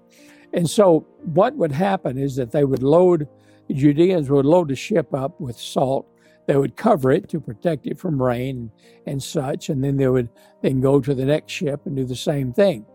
And 0.52 0.68
so, 0.68 1.06
what 1.24 1.54
would 1.56 1.72
happen 1.72 2.18
is 2.18 2.36
that 2.36 2.52
they 2.52 2.64
would 2.64 2.82
load 2.82 3.28
the 3.68 3.74
Judeans 3.74 4.30
would 4.30 4.46
load 4.46 4.68
the 4.68 4.76
ship 4.76 5.14
up 5.14 5.38
with 5.40 5.58
salt. 5.58 6.06
They 6.46 6.56
would 6.56 6.76
cover 6.76 7.12
it 7.12 7.28
to 7.28 7.40
protect 7.40 7.86
it 7.86 7.98
from 7.98 8.20
rain 8.20 8.70
and 9.06 9.22
such, 9.22 9.68
and 9.68 9.84
then 9.84 9.98
they 9.98 10.08
would 10.08 10.30
then 10.62 10.80
go 10.80 11.00
to 11.00 11.14
the 11.14 11.26
next 11.26 11.52
ship 11.52 11.82
and 11.84 11.94
do 11.94 12.04
the 12.04 12.16
same 12.16 12.54
thing. 12.54 12.86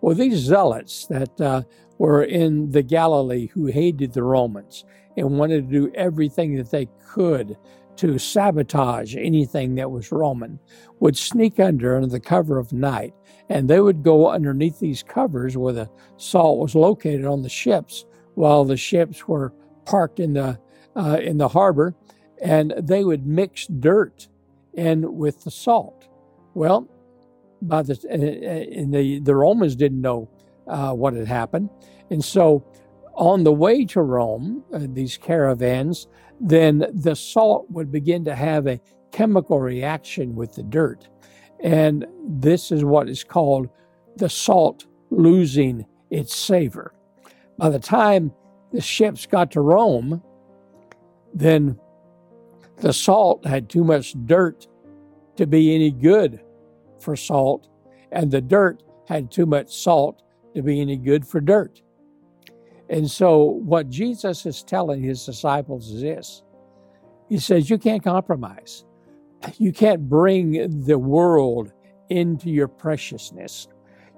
Well, 0.00 0.16
these 0.16 0.38
zealots 0.38 1.06
that 1.08 1.38
uh, 1.38 1.62
were 1.98 2.24
in 2.24 2.70
the 2.70 2.82
Galilee 2.82 3.48
who 3.48 3.66
hated 3.66 4.14
the 4.14 4.22
Romans 4.22 4.86
and 5.18 5.38
wanted 5.38 5.68
to 5.68 5.72
do 5.72 5.92
everything 5.94 6.56
that 6.56 6.70
they 6.70 6.88
could 7.06 7.58
to 7.96 8.18
sabotage 8.18 9.16
anything 9.16 9.74
that 9.74 9.90
was 9.90 10.12
Roman 10.12 10.58
would 11.00 11.16
sneak 11.16 11.60
under 11.60 11.96
under 11.96 12.08
the 12.08 12.20
cover 12.20 12.58
of 12.58 12.72
night, 12.72 13.14
and 13.48 13.68
they 13.68 13.80
would 13.80 14.02
go 14.02 14.30
underneath 14.30 14.80
these 14.80 15.02
covers 15.02 15.56
where 15.56 15.72
the 15.72 15.90
salt 16.16 16.58
was 16.58 16.74
located 16.74 17.24
on 17.24 17.42
the 17.42 17.48
ships 17.48 18.04
while 18.34 18.64
the 18.64 18.76
ships 18.76 19.28
were 19.28 19.52
parked 19.84 20.20
in 20.20 20.32
the 20.32 20.58
uh, 20.96 21.18
in 21.22 21.38
the 21.38 21.48
harbor, 21.48 21.94
and 22.42 22.74
they 22.78 23.04
would 23.04 23.26
mix 23.26 23.66
dirt 23.66 24.28
in 24.74 25.16
with 25.16 25.44
the 25.44 25.50
salt. 25.50 26.08
Well, 26.54 26.88
by 27.60 27.82
the 27.82 27.98
and 28.10 28.92
the 28.92 29.20
the 29.20 29.34
Romans 29.34 29.76
didn't 29.76 30.00
know 30.00 30.28
uh, 30.66 30.92
what 30.92 31.14
had 31.14 31.28
happened, 31.28 31.70
and 32.10 32.24
so 32.24 32.64
on 33.14 33.44
the 33.44 33.52
way 33.52 33.84
to 33.84 34.00
Rome, 34.00 34.64
uh, 34.72 34.80
these 34.80 35.18
caravans, 35.18 36.06
then 36.42 36.84
the 36.92 37.14
salt 37.14 37.70
would 37.70 37.92
begin 37.92 38.24
to 38.24 38.34
have 38.34 38.66
a 38.66 38.80
chemical 39.12 39.60
reaction 39.60 40.34
with 40.34 40.54
the 40.54 40.64
dirt, 40.64 41.08
and 41.60 42.04
this 42.26 42.72
is 42.72 42.84
what 42.84 43.08
is 43.08 43.22
called 43.22 43.68
the 44.16 44.28
salt 44.28 44.86
losing 45.10 45.86
its 46.10 46.34
savor. 46.34 46.92
By 47.58 47.70
the 47.70 47.78
time 47.78 48.32
the 48.72 48.80
ships 48.80 49.24
got 49.24 49.52
to 49.52 49.60
Rome, 49.60 50.22
then 51.32 51.78
the 52.78 52.92
salt 52.92 53.46
had 53.46 53.70
too 53.70 53.84
much 53.84 54.14
dirt 54.26 54.66
to 55.36 55.46
be 55.46 55.74
any 55.74 55.92
good 55.92 56.40
for 56.98 57.14
salt, 57.14 57.68
and 58.10 58.30
the 58.30 58.40
dirt 58.40 58.82
had 59.06 59.30
too 59.30 59.46
much 59.46 59.72
salt 59.72 60.22
to 60.54 60.62
be 60.62 60.80
any 60.80 60.96
good 60.96 61.26
for 61.26 61.40
dirt. 61.40 61.82
And 62.92 63.10
so, 63.10 63.44
what 63.44 63.88
Jesus 63.88 64.44
is 64.44 64.62
telling 64.62 65.02
his 65.02 65.24
disciples 65.24 65.90
is 65.90 66.02
this 66.02 66.42
He 67.30 67.38
says, 67.38 67.70
You 67.70 67.78
can't 67.78 68.04
compromise. 68.04 68.84
You 69.58 69.72
can't 69.72 70.08
bring 70.08 70.84
the 70.84 70.98
world 70.98 71.72
into 72.10 72.50
your 72.50 72.68
preciousness. 72.68 73.66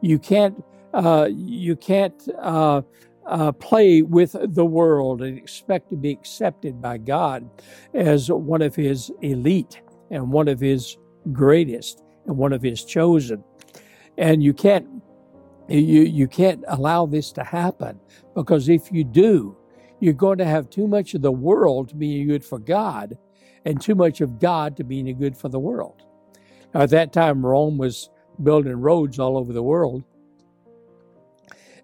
You 0.03 0.19
can't, 0.19 0.63
uh, 0.93 1.29
you 1.33 1.77
can't 1.77 2.21
uh, 2.43 2.83
uh, 3.25 3.53
play 3.53 4.03
with 4.03 4.35
the 4.55 4.67
world 4.67 5.23
and 5.23 5.39
expect 5.39 5.89
to 5.91 5.97
be 5.97 6.11
accepted 6.11 6.83
by 6.83 6.99
God 6.99 7.49
as 7.95 8.29
one 8.29 8.61
of 8.61 8.75
His 8.75 9.11
elite 9.23 9.81
and 10.11 10.33
one 10.33 10.49
of 10.49 10.59
His 10.59 10.99
greatest 11.33 12.03
and 12.27 12.37
one 12.37 12.53
of 12.53 12.61
His 12.61 12.85
chosen. 12.85 13.45
And 14.19 14.43
you 14.43 14.53
can't 14.53 14.89
you 15.69 16.03
you 16.03 16.29
can't 16.29 16.65
allow 16.69 17.07
this 17.07 17.33
to 17.33 17.45
happen 17.45 17.99
because 18.35 18.69
if 18.69 18.93
you 18.93 19.05
do, 19.05 19.57
you're 20.01 20.13
going 20.13 20.39
to 20.39 20.45
have 20.45 20.69
too 20.69 20.87
much 20.87 21.15
of 21.15 21.23
the 21.23 21.33
world 21.33 21.89
to 21.89 21.95
be 21.95 22.25
good 22.25 22.45
for 22.45 22.59
God, 22.59 23.17
and 23.65 23.81
too 23.81 23.95
much 23.95 24.21
of 24.21 24.39
God 24.39 24.77
to 24.77 24.85
be 24.85 25.13
good 25.15 25.37
for 25.37 25.49
the 25.49 25.59
world. 25.59 26.03
Now, 26.75 26.83
at 26.83 26.91
that 26.91 27.13
time, 27.13 27.45
Rome 27.45 27.79
was 27.79 28.11
building 28.43 28.77
roads 28.77 29.19
all 29.19 29.39
over 29.39 29.53
the 29.53 29.63
world, 29.63 30.05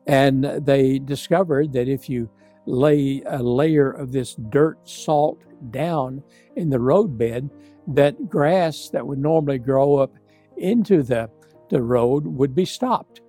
and 0.06 0.44
they 0.44 0.99
discovered 0.99 1.72
that 1.72 1.88
if 1.88 2.08
you 2.08 2.28
lay 2.66 3.22
a 3.26 3.42
layer 3.42 3.90
of 3.90 4.12
this 4.12 4.34
dirt 4.50 4.78
salt 4.88 5.42
down 5.70 6.22
in 6.56 6.68
the 6.70 6.80
roadbed, 6.80 7.49
that 7.87 8.28
grass 8.28 8.90
that 8.90 9.06
would 9.06 9.18
normally 9.18 9.58
grow 9.58 9.96
up 9.96 10.12
into 10.56 11.02
the, 11.02 11.30
the 11.70 11.80
road 11.80 12.26
would 12.26 12.54
be 12.54 12.64
stopped. 12.64 13.20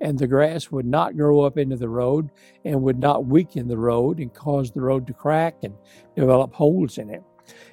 And 0.00 0.18
the 0.18 0.26
grass 0.26 0.70
would 0.70 0.86
not 0.86 1.16
grow 1.16 1.40
up 1.40 1.56
into 1.56 1.76
the 1.76 1.88
road 1.88 2.30
and 2.64 2.82
would 2.82 2.98
not 2.98 3.26
weaken 3.26 3.68
the 3.68 3.78
road 3.78 4.18
and 4.18 4.32
cause 4.32 4.70
the 4.70 4.82
road 4.82 5.06
to 5.06 5.14
crack 5.14 5.56
and 5.62 5.74
develop 6.14 6.52
holes 6.52 6.98
in 6.98 7.10
it. 7.10 7.22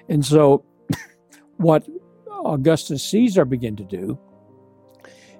And 0.07 0.25
so, 0.25 0.63
what 1.57 1.87
Augustus 2.45 3.03
Caesar 3.09 3.45
began 3.45 3.75
to 3.75 3.83
do 3.83 4.17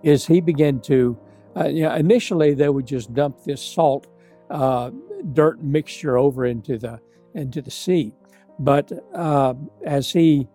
is 0.04 0.26
he 0.26 0.42
began 0.42 0.82
to 0.82 1.18
uh, 1.56 1.68
you 1.68 1.84
know, 1.84 1.94
initially, 1.94 2.54
they 2.54 2.70
would 2.70 2.88
just 2.88 3.14
dump 3.14 3.44
this 3.44 3.62
salt 3.62 4.08
uh, 4.50 4.90
dirt 5.34 5.62
mixture 5.64 6.18
over 6.18 6.46
into 6.46 6.78
the 6.78 7.00
into 7.36 7.62
the 7.62 7.72
sea. 7.72 8.14
But 8.60 8.92
uh, 9.14 9.54
as 9.86 10.12
he 10.12 10.48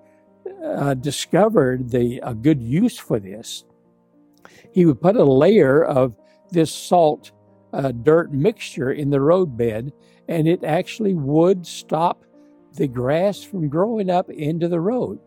uh, 0.65 0.95
discovered 0.95 1.91
the 1.91 2.21
a 2.23 2.35
good 2.35 2.61
use 2.61 2.99
for 2.99 3.21
this, 3.21 3.65
he 4.73 4.87
would 4.87 5.01
put 5.01 5.17
a 5.17 5.25
layer 5.25 5.85
of 5.85 6.17
this 6.51 6.73
salt 6.73 7.33
uh, 7.73 7.93
dirt 7.93 8.33
mixture 8.33 8.93
in 8.93 9.11
the 9.11 9.21
roadbed, 9.21 9.93
and 10.29 10.49
it 10.49 10.65
actually 10.65 11.15
would 11.15 11.67
stop 11.67 12.25
the 12.75 12.89
grass 12.89 13.43
from 13.43 13.69
growing 13.69 14.11
up 14.11 14.31
into 14.31 14.69
the 14.69 14.81
road. 14.81 15.19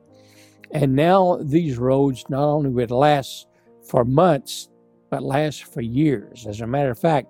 And 0.72 0.96
now 0.96 1.40
these 1.42 1.78
roads 1.78 2.24
not 2.30 2.44
only 2.44 2.70
would 2.70 2.92
last 2.92 3.48
for 3.88 4.06
months, 4.06 4.70
but 5.10 5.24
last 5.24 5.66
for 5.66 5.82
years. 5.82 6.48
As 6.48 6.62
a 6.62 6.68
matter 6.68 6.92
of 6.92 7.00
fact, 7.00 7.28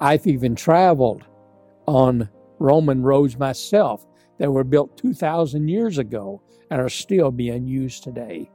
I've 0.00 0.26
even 0.26 0.54
traveled 0.54 1.24
on 1.86 2.28
Roman 2.58 3.02
roads 3.02 3.38
myself 3.38 4.06
that 4.38 4.50
were 4.50 4.64
built 4.64 4.98
2,000 4.98 5.68
years 5.68 5.98
ago 5.98 6.42
and 6.70 6.80
are 6.80 6.90
still 6.90 7.30
being 7.30 7.66
used 7.66 8.04
today. 8.04 8.50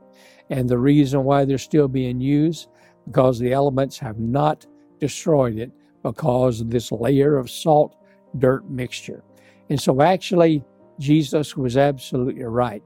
And 0.49 0.69
the 0.69 0.77
reason 0.77 1.23
why 1.23 1.45
they're 1.45 1.57
still 1.57 1.87
being 1.87 2.19
used, 2.19 2.67
because 3.05 3.39
the 3.39 3.53
elements 3.53 3.97
have 3.99 4.19
not 4.19 4.65
destroyed 4.99 5.57
it 5.57 5.71
because 6.03 6.61
of 6.61 6.69
this 6.69 6.91
layer 6.91 7.37
of 7.37 7.49
salt 7.49 7.95
dirt 8.39 8.69
mixture. 8.69 9.23
And 9.69 9.79
so 9.79 10.01
actually, 10.01 10.63
Jesus 10.99 11.57
was 11.57 11.77
absolutely 11.77 12.43
right 12.43 12.83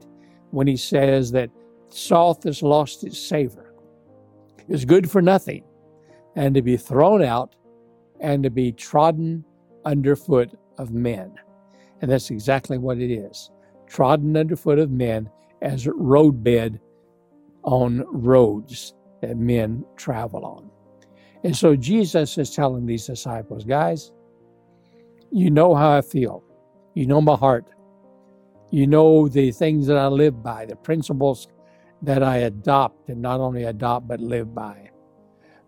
when 0.50 0.66
he 0.66 0.76
says 0.76 1.30
that 1.32 1.50
salt 1.88 2.44
has 2.44 2.62
lost 2.62 3.04
its 3.04 3.18
savor. 3.18 3.74
It's 4.68 4.84
good 4.84 5.10
for 5.10 5.22
nothing 5.22 5.64
and 6.36 6.54
to 6.54 6.62
be 6.62 6.76
thrown 6.76 7.22
out 7.22 7.54
and 8.20 8.42
to 8.42 8.50
be 8.50 8.72
trodden 8.72 9.44
underfoot 9.84 10.50
of 10.78 10.92
men. 10.92 11.32
And 12.00 12.10
that's 12.10 12.30
exactly 12.30 12.78
what 12.78 12.98
it 12.98 13.12
is 13.12 13.50
trodden 13.86 14.36
underfoot 14.36 14.78
of 14.78 14.90
men 14.90 15.30
as 15.62 15.88
roadbed 15.88 16.78
on 17.68 18.02
roads 18.08 18.94
that 19.20 19.36
men 19.36 19.84
travel 19.96 20.42
on. 20.42 20.70
And 21.44 21.54
so 21.54 21.76
Jesus 21.76 22.38
is 22.38 22.54
telling 22.54 22.86
these 22.86 23.06
disciples, 23.06 23.64
guys, 23.64 24.10
you 25.30 25.50
know 25.50 25.74
how 25.74 25.90
I 25.90 26.00
feel. 26.00 26.42
You 26.94 27.06
know 27.06 27.20
my 27.20 27.36
heart. 27.36 27.66
You 28.70 28.86
know 28.86 29.28
the 29.28 29.50
things 29.52 29.86
that 29.86 29.98
I 29.98 30.06
live 30.06 30.42
by, 30.42 30.64
the 30.64 30.76
principles 30.76 31.46
that 32.00 32.22
I 32.22 32.38
adopt 32.38 33.10
and 33.10 33.20
not 33.20 33.38
only 33.38 33.64
adopt 33.64 34.08
but 34.08 34.20
live 34.20 34.54
by. 34.54 34.90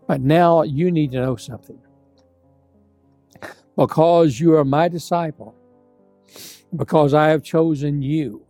But 0.07 0.21
now 0.21 0.63
you 0.63 0.91
need 0.91 1.11
to 1.11 1.21
know 1.21 1.35
something. 1.35 1.79
Because 3.77 4.39
you 4.39 4.55
are 4.55 4.65
my 4.65 4.87
disciple, 4.87 5.55
because 6.75 7.13
I 7.13 7.27
have 7.27 7.43
chosen 7.43 8.01
you, 8.01 8.43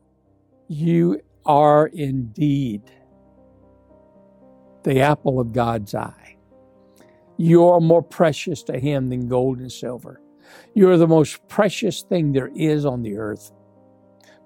you 0.70 1.20
are 1.46 1.88
indeed 1.88 2.84
the 4.84 5.02
apple 5.02 5.40
of 5.40 5.54
God's 5.54 5.96
eye. 5.96 6.38
You 7.38 7.66
are 7.68 7.80
more 7.80 8.04
precious 8.04 8.64
to 8.64 8.80
Him 8.80 9.10
than 9.10 9.28
gold 9.28 9.60
and 9.60 9.72
silver. 9.72 10.22
You 10.74 10.90
are 10.90 10.98
the 10.98 11.08
most 11.08 11.48
precious 11.48 12.02
thing 12.04 12.32
there 12.32 12.52
is 12.56 12.86
on 12.86 13.02
the 13.02 13.18
earth. 13.18 13.52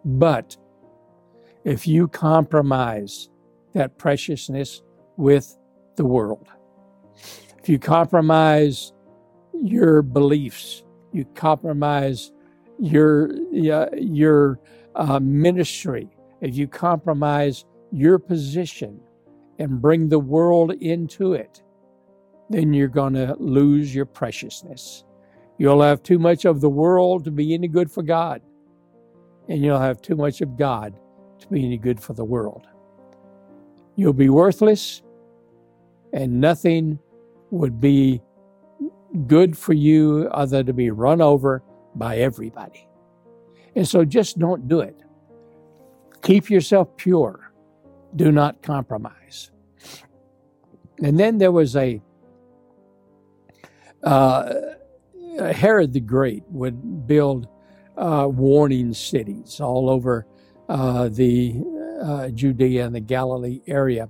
But 0.04 0.56
if 1.64 1.88
you 1.88 2.08
compromise 2.08 3.30
that 3.74 3.98
preciousness 3.98 4.82
with 5.18 5.58
the 5.96 6.06
world, 6.06 6.48
if 7.60 7.70
you 7.70 7.80
compromise 7.80 8.94
your 9.54 10.02
beliefs, 10.02 10.84
you 11.12 11.26
compromise 11.34 12.32
your 12.78 13.32
your 13.52 14.60
uh, 14.96 15.20
ministry, 15.20 16.10
if 16.42 16.56
you 16.56 16.68
compromise 16.68 17.66
your 17.92 18.20
position 18.20 19.00
and 19.60 19.82
bring 19.82 20.10
the 20.10 20.20
world 20.20 20.72
into 20.74 21.34
it, 21.34 21.64
then 22.50 22.74
you're 22.74 22.88
going 22.88 23.14
to 23.14 23.36
lose 23.40 23.94
your 23.94 24.06
preciousness. 24.06 25.04
You'll 25.58 25.82
have 25.82 26.04
too 26.04 26.20
much 26.20 26.46
of 26.46 26.62
the 26.62 26.70
world 26.70 27.26
to 27.26 27.32
be 27.32 27.54
any 27.54 27.68
good 27.68 27.90
for 27.90 28.04
God 28.04 28.42
and 29.48 29.64
you'll 29.64 29.80
have 29.80 30.02
too 30.02 30.16
much 30.16 30.42
of 30.42 30.58
God 30.58 30.96
to 31.40 31.48
be 31.48 31.66
any 31.66 31.78
good 31.78 32.00
for 32.00 32.14
the 32.14 32.26
world. 32.26 32.68
You'll 33.96 34.14
be 34.14 34.30
worthless, 34.30 35.02
and 36.12 36.42
nothing 36.42 37.00
would 37.52 37.80
be 37.80 38.22
good 39.28 39.58
for 39.58 39.74
you 39.74 40.28
other 40.32 40.58
than 40.58 40.66
to 40.68 40.74
be 40.74 40.90
run 40.90 41.22
over 41.22 41.64
by 41.96 42.18
everybody. 42.18 42.88
And 43.76 43.88
so 43.88 44.04
just 44.04 44.38
don't 44.40 44.68
do 44.68 44.80
it. 44.82 45.02
Keep 46.22 46.50
yourself 46.50 46.96
pure. 46.98 47.45
Do 48.16 48.32
not 48.32 48.62
compromise. 48.62 49.52
And 51.02 51.20
then 51.20 51.38
there 51.38 51.52
was 51.52 51.76
a 51.76 52.02
uh, 54.04 54.54
Herod 55.52 55.94
the 55.94 56.00
Great 56.00 56.44
would 56.50 57.08
build 57.08 57.48
uh, 57.98 58.28
warning 58.32 58.94
cities 58.94 59.60
all 59.60 59.90
over 59.90 60.26
uh, 60.70 61.10
the 61.10 61.62
uh, 62.02 62.30
Judea 62.30 62.86
and 62.86 62.96
the 62.96 63.00
Galilee 63.00 63.62
area. 63.68 64.10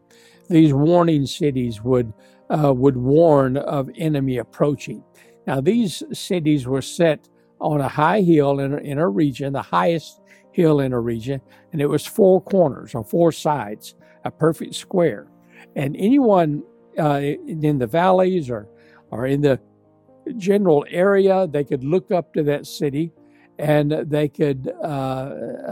These 0.50 0.74
warning 0.74 1.26
cities 1.26 1.82
would 1.82 2.14
uh, 2.50 2.74
would 2.74 2.98
warn 2.98 3.58
of 3.58 3.90
enemy 3.96 4.38
approaching. 4.38 5.04
Now, 5.48 5.62
these 5.62 6.04
cities 6.14 6.68
were 6.68 6.82
set 6.82 7.28
on 7.60 7.82
a 7.82 7.88
high 7.88 8.22
hill 8.22 8.60
in 8.60 8.78
in 8.80 9.00
a 9.00 9.08
region, 9.10 9.54
the 9.54 9.62
highest 9.62 10.22
hill 10.56 10.80
in 10.80 10.94
a 10.94 11.00
region, 11.00 11.42
and 11.74 11.82
it 11.82 11.88
was 11.88 12.06
four 12.06 12.42
corners 12.42 12.96
or 12.96 13.04
four 13.04 13.32
sides, 13.32 13.96
a 14.24 14.32
perfect 14.32 14.74
square. 14.76 15.28
And 15.76 15.96
anyone 15.98 16.64
uh, 16.98 17.22
in 17.46 17.78
the 17.78 17.88
valleys 17.88 18.50
or 18.50 18.68
or 19.12 19.28
in 19.28 19.42
the 19.42 19.60
general 20.38 20.86
area, 20.90 21.48
they 21.48 21.64
could 21.64 21.84
look 21.84 22.10
up 22.12 22.34
to 22.34 22.44
that 22.44 22.66
city 22.66 23.12
and 23.60 23.92
they 23.92 24.28
could 24.30 24.72
uh, 24.82 24.88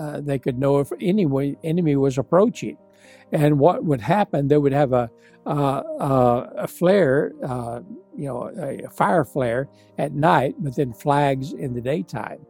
uh, 0.02 0.22
they 0.22 0.38
could 0.38 0.58
know 0.60 0.80
if 0.80 0.91
any 1.00 1.26
enemy 1.63 1.96
was 1.96 2.17
approaching. 2.17 2.78
And 3.32 3.60
what 3.60 3.84
would 3.86 4.02
happen? 4.02 4.48
They 4.48 4.58
would 4.58 4.74
have 4.74 4.93
a 4.93 5.10
uh, 5.46 5.82
a 6.65 6.67
flare, 6.67 7.34
uh, 7.43 7.82
you 8.15 8.28
know, 8.28 8.52
a 8.58 8.89
fire 8.89 9.26
flare 9.26 9.67
at 9.98 10.13
night, 10.13 10.56
but 10.60 10.76
then 10.76 10.93
flags 10.93 11.54
in 11.54 11.74
the 11.74 11.82
daytime. 11.82 12.46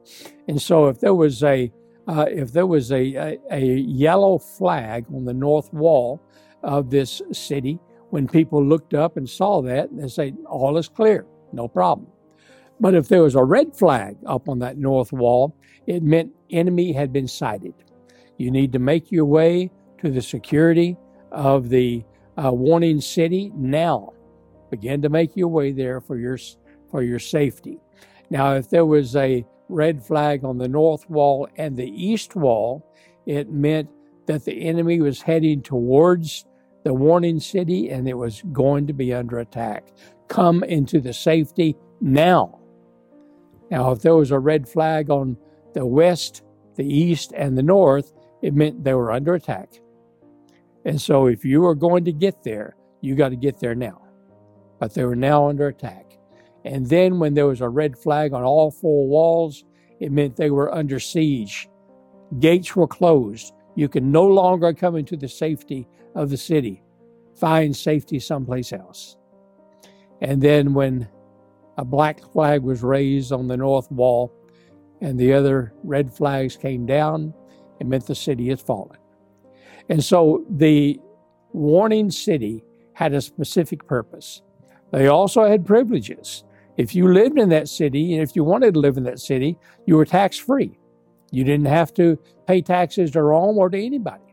And 0.48 0.62
so, 0.62 0.88
if 0.88 1.00
there 1.00 1.16
was 1.16 1.44
a 1.44 1.72
uh, 2.08 2.26
if 2.30 2.52
there 2.52 2.68
was 2.68 2.92
a, 2.92 3.16
a, 3.16 3.40
a 3.52 3.62
yellow 3.62 4.38
flag 4.38 5.06
on 5.14 5.26
the 5.26 5.34
north 5.34 5.72
wall 5.74 6.22
of 6.64 6.90
this 6.90 7.22
city, 7.32 7.80
when 8.10 8.28
people 8.28 8.64
looked 8.64 8.94
up 8.94 9.18
and 9.18 9.30
saw 9.30 9.62
that, 9.62 9.90
they 9.92 10.08
say 10.08 10.34
all 10.48 10.78
is 10.78 10.88
clear, 10.88 11.26
no 11.52 11.68
problem. 11.68 12.08
But 12.80 12.94
if 12.94 13.08
there 13.08 13.24
was 13.24 13.36
a 13.36 13.44
red 13.44 13.76
flag 13.76 14.18
up 14.26 14.50
on 14.50 14.60
that 14.60 14.78
north 14.78 15.12
wall, 15.14 15.56
it 15.88 16.04
meant 16.04 16.32
enemy 16.50 16.92
had 16.92 17.14
been 17.14 17.28
sighted. 17.28 17.74
You 18.38 18.52
need 18.52 18.72
to 18.74 18.80
make 18.80 19.12
your 19.12 19.26
way 19.26 19.72
to 20.02 20.12
the 20.12 20.22
security 20.22 20.98
of 21.32 21.70
the 21.70 22.04
uh, 22.44 22.52
warning 22.52 23.00
city 23.00 23.52
now. 23.56 24.14
Begin 24.70 25.02
to 25.02 25.10
make 25.10 25.36
your 25.36 25.48
way 25.48 25.72
there 25.72 26.02
for 26.02 26.18
your 26.18 26.38
for 26.90 27.04
your 27.04 27.20
safety. 27.20 27.80
Now, 28.30 28.56
if 28.56 28.70
there 28.70 28.86
was 28.86 29.16
a 29.16 29.46
red 29.74 30.04
flag 30.04 30.46
on 30.46 30.58
the 30.58 30.68
north 30.68 31.10
wall 31.10 31.48
and 31.58 31.76
the 31.76 31.90
east 31.90 32.36
wall, 32.36 32.86
it 33.26 33.50
meant 33.50 33.90
that 34.28 34.46
the 34.46 34.68
enemy 34.68 35.02
was 35.02 35.22
heading 35.22 35.62
towards 35.62 36.46
the 36.84 36.94
warning 36.94 37.40
city 37.40 37.90
and 37.90 38.08
it 38.08 38.14
was 38.14 38.42
going 38.52 38.88
to 38.88 38.94
be 38.94 39.14
under 39.14 39.40
attack. 39.40 39.88
Come 40.28 40.64
into 40.64 41.00
the 41.00 41.14
safety 41.14 41.76
now. 42.00 42.60
Now, 43.72 43.92
if 43.92 44.02
there 44.02 44.16
was 44.16 44.32
a 44.32 44.40
red 44.40 44.68
flag 44.68 45.10
on 45.10 45.38
the 45.74 45.86
west, 45.86 46.44
the 46.76 46.86
east, 46.86 47.34
and 47.36 47.58
the 47.58 47.64
north, 47.64 48.12
it 48.42 48.54
meant 48.54 48.84
they 48.84 48.94
were 48.94 49.12
under 49.12 49.34
attack. 49.34 49.74
And 50.86 51.02
so, 51.02 51.28
if 51.28 51.46
you 51.46 51.62
were 51.62 51.76
going 51.76 52.06
to 52.06 52.12
get 52.12 52.44
there, 52.44 52.76
you 53.02 53.16
got 53.16 53.30
to 53.30 53.36
get 53.36 53.60
there 53.60 53.74
now. 53.74 54.02
But 54.80 54.94
they 54.94 55.06
were 55.06 55.16
now 55.16 55.48
under 55.48 55.68
attack. 55.68 56.18
And 56.66 56.88
then, 56.88 57.20
when 57.20 57.34
there 57.34 57.48
was 57.48 57.62
a 57.62 57.70
red 57.70 57.98
flag 57.98 58.34
on 58.34 58.44
all 58.44 58.72
four 58.72 59.08
walls, 59.08 59.66
it 60.00 60.12
meant 60.12 60.36
they 60.36 60.50
were 60.50 60.74
under 60.74 61.00
siege. 61.00 61.68
Gates 62.40 62.76
were 62.76 62.88
closed. 62.88 63.54
You 63.76 63.90
could 63.90 64.04
no 64.04 64.26
longer 64.26 64.74
come 64.74 64.96
into 64.96 65.18
the 65.18 65.28
safety 65.28 65.88
of 66.16 66.30
the 66.30 66.38
city. 66.38 66.84
Find 67.36 67.76
safety 67.76 68.20
someplace 68.20 68.72
else. 68.72 69.18
And 70.22 70.42
then, 70.42 70.74
when 70.74 71.10
a 71.78 71.84
black 71.84 72.22
flag 72.32 72.62
was 72.62 72.84
raised 72.84 73.32
on 73.32 73.48
the 73.48 73.58
north 73.58 73.92
wall, 73.92 74.32
and 75.04 75.20
the 75.20 75.34
other 75.34 75.74
red 75.84 76.12
flags 76.12 76.56
came 76.56 76.86
down. 76.86 77.34
It 77.80 77.88
meant 77.88 78.08
the 78.08 78.16
city 78.16 78.48
had 78.48 78.62
fallen. 78.62 78.98
And 79.90 80.02
so 80.02 80.46
the 80.50 81.00
warning 81.52 82.10
city 82.10 82.64
had 82.94 83.14
a 83.14 83.20
specific 83.20 83.86
purpose. 83.86 84.42
They 84.94 85.08
also 85.08 85.44
had 85.46 85.66
privileges. 85.66 86.46
If 86.78 86.96
you 86.96 87.08
lived 87.08 87.38
in 87.38 87.50
that 87.50 87.68
city, 87.68 88.14
and 88.14 88.24
if 88.24 88.36
you 88.36 88.44
wanted 88.44 88.74
to 88.74 88.80
live 88.80 88.98
in 88.98 89.04
that 89.04 89.20
city, 89.20 89.58
you 89.86 89.96
were 89.96 90.06
tax 90.06 90.38
free. 90.38 90.78
You 91.32 91.44
didn't 91.44 91.68
have 91.68 91.94
to 91.96 92.18
pay 92.48 92.62
taxes 92.62 93.12
to 93.12 93.24
Rome 93.24 93.58
or 93.58 93.70
to 93.70 93.78
anybody. 93.78 94.24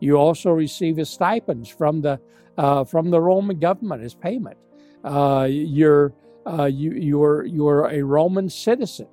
You 0.00 0.16
also 0.16 0.50
receive 0.50 1.06
stipends 1.06 1.68
from 1.68 2.00
the 2.00 2.20
uh, 2.58 2.84
from 2.84 3.10
the 3.10 3.20
Roman 3.20 3.58
government 3.58 4.02
as 4.02 4.14
payment. 4.14 4.56
Uh, 5.04 5.46
you're 5.48 6.12
uh, 6.46 6.64
you 6.64 6.92
you're 6.92 7.44
you're 7.44 7.86
a 7.86 8.02
Roman 8.02 8.48
citizen, 8.48 9.08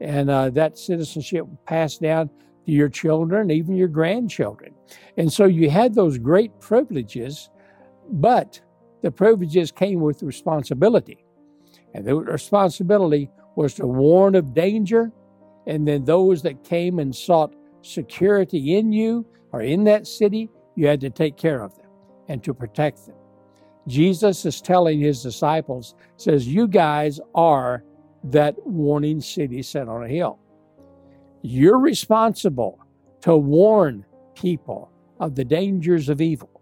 and 0.00 0.30
uh, 0.30 0.50
that 0.50 0.78
citizenship 0.78 1.46
passed 1.66 2.00
down 2.02 2.28
to 2.66 2.72
your 2.72 2.88
children, 2.88 3.50
even 3.50 3.74
your 3.74 3.88
grandchildren, 3.88 4.74
and 5.16 5.32
so 5.32 5.44
you 5.44 5.70
had 5.70 5.94
those 5.94 6.18
great 6.18 6.58
privileges, 6.60 7.50
but 8.10 8.60
the 9.02 9.10
privileges 9.10 9.70
came 9.72 10.00
with 10.00 10.22
responsibility, 10.22 11.24
and 11.94 12.06
the 12.06 12.14
responsibility 12.14 13.30
was 13.56 13.74
to 13.74 13.86
warn 13.86 14.34
of 14.34 14.54
danger, 14.54 15.10
and 15.66 15.86
then 15.86 16.04
those 16.04 16.42
that 16.42 16.64
came 16.64 16.98
and 16.98 17.14
sought 17.14 17.54
security 17.82 18.76
in 18.76 18.92
you 18.92 19.26
or 19.52 19.62
in 19.62 19.84
that 19.84 20.06
city, 20.06 20.48
you 20.76 20.86
had 20.86 21.00
to 21.00 21.10
take 21.10 21.36
care 21.36 21.62
of 21.62 21.76
them 21.76 21.86
and 22.28 22.42
to 22.44 22.54
protect 22.54 23.06
them. 23.06 23.16
Jesus 23.86 24.44
is 24.44 24.60
telling 24.60 25.00
his 25.00 25.22
disciples, 25.22 25.94
says, 26.16 26.46
You 26.46 26.68
guys 26.68 27.20
are 27.34 27.82
that 28.24 28.54
warning 28.66 29.20
city 29.20 29.62
set 29.62 29.88
on 29.88 30.04
a 30.04 30.08
hill. 30.08 30.38
You're 31.42 31.78
responsible 31.78 32.78
to 33.22 33.36
warn 33.36 34.04
people 34.34 34.90
of 35.20 35.34
the 35.34 35.44
dangers 35.44 36.08
of 36.08 36.20
evil. 36.20 36.57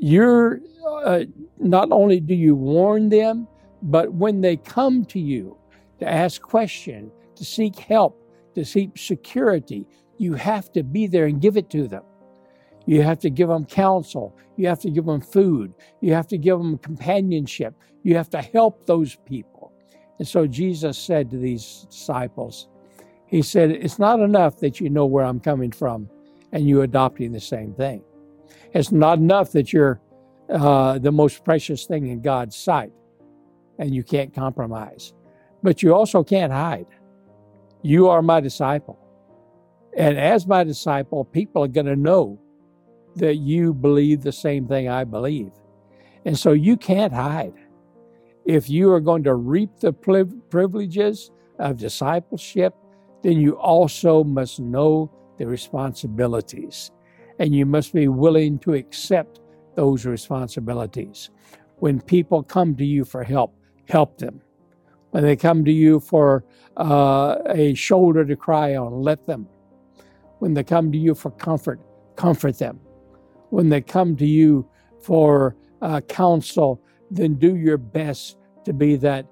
You're 0.00 0.60
uh, 1.04 1.24
not 1.58 1.92
only 1.92 2.20
do 2.20 2.34
you 2.34 2.54
warn 2.54 3.10
them, 3.10 3.46
but 3.82 4.12
when 4.14 4.40
they 4.40 4.56
come 4.56 5.04
to 5.06 5.20
you 5.20 5.56
to 5.98 6.08
ask 6.08 6.40
question, 6.40 7.12
to 7.36 7.44
seek 7.44 7.78
help, 7.78 8.18
to 8.54 8.64
seek 8.64 8.96
security, 8.96 9.86
you 10.16 10.34
have 10.34 10.72
to 10.72 10.82
be 10.82 11.06
there 11.06 11.26
and 11.26 11.40
give 11.40 11.56
it 11.58 11.68
to 11.70 11.86
them. 11.86 12.02
You 12.86 13.02
have 13.02 13.18
to 13.20 13.30
give 13.30 13.48
them 13.48 13.66
counsel. 13.66 14.36
You 14.56 14.68
have 14.68 14.80
to 14.80 14.90
give 14.90 15.04
them 15.04 15.20
food. 15.20 15.74
You 16.00 16.14
have 16.14 16.26
to 16.28 16.38
give 16.38 16.58
them 16.58 16.78
companionship. 16.78 17.74
You 18.02 18.16
have 18.16 18.30
to 18.30 18.40
help 18.40 18.86
those 18.86 19.16
people. 19.26 19.72
And 20.18 20.26
so 20.26 20.46
Jesus 20.46 20.98
said 20.98 21.30
to 21.30 21.36
these 21.36 21.86
disciples, 21.90 22.68
He 23.26 23.42
said, 23.42 23.70
It's 23.70 23.98
not 23.98 24.20
enough 24.20 24.58
that 24.58 24.80
you 24.80 24.90
know 24.90 25.06
where 25.06 25.24
I'm 25.24 25.40
coming 25.40 25.72
from 25.72 26.08
and 26.52 26.66
you 26.66 26.82
adopting 26.82 27.32
the 27.32 27.40
same 27.40 27.74
thing. 27.74 28.02
It's 28.72 28.92
not 28.92 29.18
enough 29.18 29.52
that 29.52 29.72
you're 29.72 30.00
uh, 30.48 30.98
the 30.98 31.12
most 31.12 31.44
precious 31.44 31.86
thing 31.86 32.08
in 32.08 32.20
God's 32.22 32.56
sight 32.56 32.92
and 33.78 33.94
you 33.94 34.02
can't 34.02 34.34
compromise. 34.34 35.12
But 35.62 35.82
you 35.82 35.94
also 35.94 36.22
can't 36.22 36.52
hide. 36.52 36.86
You 37.82 38.08
are 38.08 38.22
my 38.22 38.40
disciple. 38.40 38.98
And 39.96 40.18
as 40.18 40.46
my 40.46 40.64
disciple, 40.64 41.24
people 41.24 41.64
are 41.64 41.68
going 41.68 41.86
to 41.86 41.96
know 41.96 42.38
that 43.16 43.36
you 43.36 43.74
believe 43.74 44.22
the 44.22 44.32
same 44.32 44.66
thing 44.66 44.88
I 44.88 45.04
believe. 45.04 45.50
And 46.24 46.38
so 46.38 46.52
you 46.52 46.76
can't 46.76 47.12
hide. 47.12 47.54
If 48.44 48.68
you 48.68 48.92
are 48.92 49.00
going 49.00 49.24
to 49.24 49.34
reap 49.34 49.80
the 49.80 49.92
privileges 49.92 51.30
of 51.58 51.76
discipleship, 51.76 52.74
then 53.22 53.40
you 53.40 53.52
also 53.58 54.24
must 54.24 54.60
know 54.60 55.10
the 55.38 55.46
responsibilities. 55.46 56.90
And 57.40 57.52
you 57.52 57.66
must 57.66 57.92
be 57.92 58.06
willing 58.06 58.60
to 58.60 58.74
accept 58.74 59.40
those 59.74 60.06
responsibilities. 60.06 61.30
When 61.78 62.00
people 62.00 62.44
come 62.44 62.76
to 62.76 62.84
you 62.84 63.04
for 63.04 63.24
help, 63.24 63.56
help 63.88 64.18
them. 64.18 64.40
When 65.10 65.24
they 65.24 65.34
come 65.36 65.64
to 65.64 65.72
you 65.72 65.98
for 65.98 66.44
uh, 66.76 67.38
a 67.48 67.74
shoulder 67.74 68.24
to 68.24 68.36
cry 68.36 68.76
on, 68.76 69.02
let 69.02 69.26
them. 69.26 69.48
When 70.38 70.54
they 70.54 70.62
come 70.62 70.92
to 70.92 70.98
you 70.98 71.16
for 71.16 71.32
comfort, 71.32 71.80
comfort 72.16 72.58
them 72.58 72.78
when 73.50 73.68
they 73.68 73.80
come 73.80 74.16
to 74.16 74.26
you 74.26 74.68
for 75.02 75.56
uh, 75.82 76.00
counsel, 76.02 76.82
then 77.10 77.34
do 77.34 77.56
your 77.56 77.78
best 77.78 78.38
to 78.64 78.72
be 78.72 78.96
that 78.96 79.26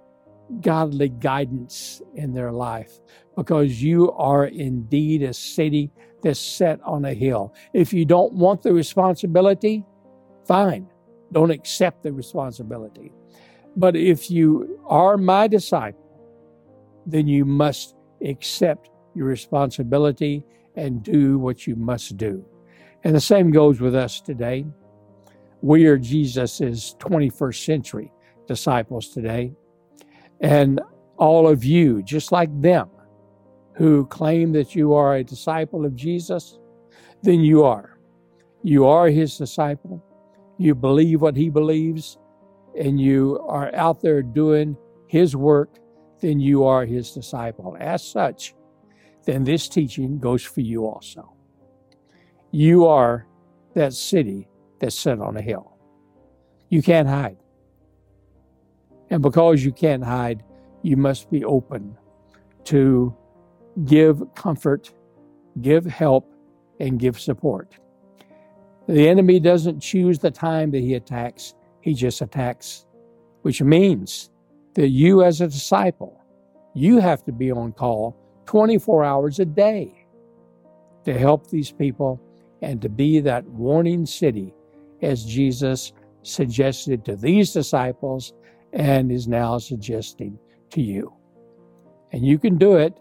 godly 0.61 1.09
guidance 1.09 2.03
in 2.15 2.33
their 2.33 2.53
life 2.53 2.99
because 3.37 3.83
you 3.83 4.11
are 4.13 4.47
indeed 4.47 5.23
a 5.23 5.33
city 5.33 5.93
that's 6.23 6.41
set 6.41 6.81
on 6.83 7.05
a 7.05 7.15
hill. 7.15 7.55
If 7.73 7.93
you 7.93 8.05
don't 8.05 8.33
want 8.33 8.63
the 8.63 8.73
responsibility, 8.73 9.85
fine, 10.47 10.89
don't 11.33 11.51
accept 11.51 12.03
the 12.03 12.13
responsibility. 12.13 13.13
But 13.77 13.97
if 13.97 14.31
you 14.31 14.81
are 14.87 15.17
my 15.17 15.47
disciple, 15.47 16.05
then 17.07 17.29
you 17.29 17.45
must 17.45 17.95
accept 18.25 18.91
your 19.15 19.27
responsibility 19.27 20.45
and 20.77 21.03
do 21.03 21.39
what 21.39 21.67
you 21.67 21.77
must 21.77 22.17
do. 22.17 22.45
And 23.05 23.15
the 23.15 23.21
same 23.21 23.51
goes 23.51 23.81
with 23.81 23.95
us 23.95 24.21
today. 24.21 24.67
We 25.63 25.87
are 25.87 25.99
Jesus's 25.99 26.97
21st 26.99 27.65
century 27.65 28.13
disciples 28.47 29.09
today. 29.09 29.53
And 30.41 30.81
all 31.17 31.49
of 31.49 31.65
you, 31.65 32.03
just 32.03 32.33
like 32.33 32.51
them, 32.61 32.89
who 33.79 34.05
claim 34.07 34.51
that 34.51 34.75
you 34.75 34.93
are 34.93 35.15
a 35.15 35.25
disciple 35.25 35.87
of 35.87 35.95
Jesus, 35.95 36.59
then 37.23 37.41
you 37.41 37.63
are. 37.63 37.97
You 38.65 38.87
are 38.87 39.09
his 39.09 39.39
disciple. 39.39 40.05
You 40.59 40.75
believe 40.75 41.23
what 41.23 41.37
he 41.37 41.49
believes, 41.49 42.19
and 42.77 43.01
you 43.01 43.39
are 43.47 43.73
out 43.77 44.03
there 44.03 44.21
doing 44.21 44.77
his 45.07 45.37
work, 45.37 45.79
then 46.21 46.41
you 46.41 46.65
are 46.65 46.85
his 46.85 47.13
disciple. 47.13 47.77
As 47.79 48.05
such, 48.05 48.53
then 49.25 49.45
this 49.45 49.69
teaching 49.69 50.19
goes 50.19 50.43
for 50.43 50.61
you 50.61 50.85
also. 50.85 51.33
You 52.51 52.85
are 52.87 53.29
that 53.75 53.93
city 53.93 54.49
that's 54.81 54.99
set 54.99 55.21
on 55.21 55.37
a 55.37 55.41
hill. 55.41 55.79
You 56.69 56.83
can't 56.83 57.07
hide. 57.09 57.37
And 59.11 59.23
because 59.23 59.65
you 59.65 59.71
can't 59.71 60.03
hide, 60.03 60.43
you 60.83 60.97
must 60.97 61.31
be 61.31 61.45
open 61.45 61.97
to 62.65 63.17
give 63.85 64.23
comfort, 64.35 64.93
give 65.61 65.85
help, 65.85 66.33
and 66.81 66.99
give 66.99 67.19
support. 67.19 67.77
The 68.89 69.09
enemy 69.09 69.41
doesn't 69.41 69.81
choose 69.81 70.19
the 70.19 70.31
time 70.31 70.71
that 70.71 70.81
he 70.81 70.95
attacks, 70.95 71.55
he 71.81 71.95
just 71.95 72.21
attacks, 72.23 72.87
which 73.43 73.61
means 73.63 74.31
that 74.75 74.89
you, 74.89 75.23
as 75.23 75.41
a 75.41 75.49
disciple, 75.49 76.23
you 76.75 76.99
have 76.99 77.25
to 77.25 77.33
be 77.33 77.51
on 77.51 77.73
call 77.73 78.17
24 78.47 79.05
hours 79.05 79.41
a 79.41 79.45
day 79.45 80.07
to 81.05 81.19
help 81.19 81.49
these 81.51 81.71
people 81.73 82.21
and 82.63 82.81
to 82.83 82.89
be 82.89 83.21
that 83.21 83.45
warning 83.47 84.07
city 84.07 84.55
as 85.03 85.25
Jesus 85.25 85.93
suggested 86.23 87.05
to 87.05 87.17
these 87.17 87.53
disciples 87.53 88.33
and 88.73 89.11
is 89.11 89.29
now 89.29 89.59
suggesting 89.59 90.39
to 90.71 90.81
you. 90.81 91.13
And 92.13 92.25
you 92.25 92.39
can 92.39 92.57
do 92.57 92.77
it, 92.77 92.99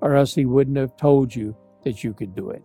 or 0.00 0.16
else 0.16 0.34
he 0.34 0.44
wouldn't 0.46 0.76
have 0.76 0.96
told 0.96 1.34
you 1.34 1.56
that 1.84 2.04
you 2.04 2.12
could 2.14 2.34
do 2.34 2.50
it. 2.50 2.62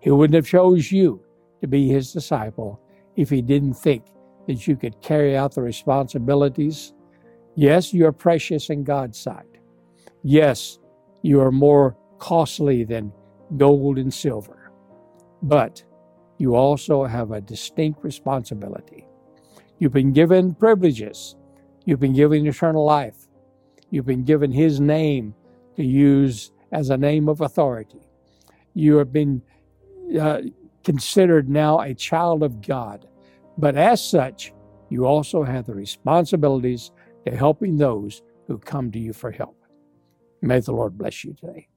He 0.00 0.10
wouldn't 0.10 0.34
have 0.34 0.46
chose 0.46 0.92
you 0.92 1.22
to 1.60 1.66
be 1.66 1.88
his 1.88 2.12
disciple 2.12 2.80
if 3.16 3.30
he 3.30 3.42
didn't 3.42 3.74
think 3.74 4.04
that 4.46 4.66
you 4.66 4.76
could 4.76 5.00
carry 5.02 5.36
out 5.36 5.54
the 5.54 5.62
responsibilities. 5.62 6.92
Yes, 7.54 7.92
you 7.92 8.06
are 8.06 8.12
precious 8.12 8.70
in 8.70 8.84
God's 8.84 9.18
sight. 9.18 9.46
Yes, 10.22 10.78
you 11.22 11.40
are 11.40 11.52
more 11.52 11.96
costly 12.18 12.84
than 12.84 13.12
gold 13.56 13.98
and 13.98 14.12
silver. 14.12 14.70
But 15.42 15.84
you 16.38 16.54
also 16.54 17.04
have 17.04 17.30
a 17.30 17.40
distinct 17.40 18.04
responsibility. 18.04 19.06
You've 19.78 19.92
been 19.92 20.12
given 20.12 20.54
privileges. 20.54 21.36
You've 21.84 22.00
been 22.00 22.14
given 22.14 22.46
eternal 22.46 22.84
life. 22.84 23.28
You've 23.90 24.06
been 24.06 24.24
given 24.24 24.50
His 24.52 24.80
name 24.80 25.34
to 25.76 25.84
use 25.84 26.52
as 26.72 26.90
a 26.90 26.96
name 26.96 27.28
of 27.28 27.40
authority. 27.40 28.00
You 28.74 28.96
have 28.96 29.12
been 29.12 29.42
uh, 30.20 30.42
considered 30.84 31.48
now 31.48 31.80
a 31.80 31.94
child 31.94 32.42
of 32.42 32.60
God. 32.60 33.06
But 33.58 33.76
as 33.76 34.06
such, 34.06 34.52
you 34.88 35.06
also 35.06 35.42
have 35.42 35.66
the 35.66 35.74
responsibilities 35.74 36.90
to 37.26 37.34
helping 37.34 37.76
those 37.76 38.22
who 38.46 38.58
come 38.58 38.92
to 38.92 38.98
you 38.98 39.12
for 39.12 39.30
help. 39.30 39.56
May 40.42 40.60
the 40.60 40.72
Lord 40.72 40.96
bless 40.96 41.24
you 41.24 41.34
today. 41.34 41.68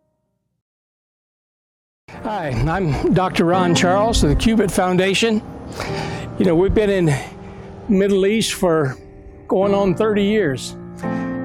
Hi, 2.10 2.50
I'm 2.50 3.14
Dr. 3.14 3.46
Ron 3.46 3.74
Charles 3.74 4.24
of 4.24 4.30
the 4.30 4.36
Cubit 4.36 4.72
Foundation. 4.72 5.42
You 6.38 6.46
know, 6.46 6.56
we've 6.56 6.74
been 6.74 6.90
in 6.90 7.16
Middle 7.88 8.26
East 8.26 8.54
for 8.54 8.96
going 9.48 9.74
on 9.74 9.96
30 9.96 10.24
years. 10.24 10.76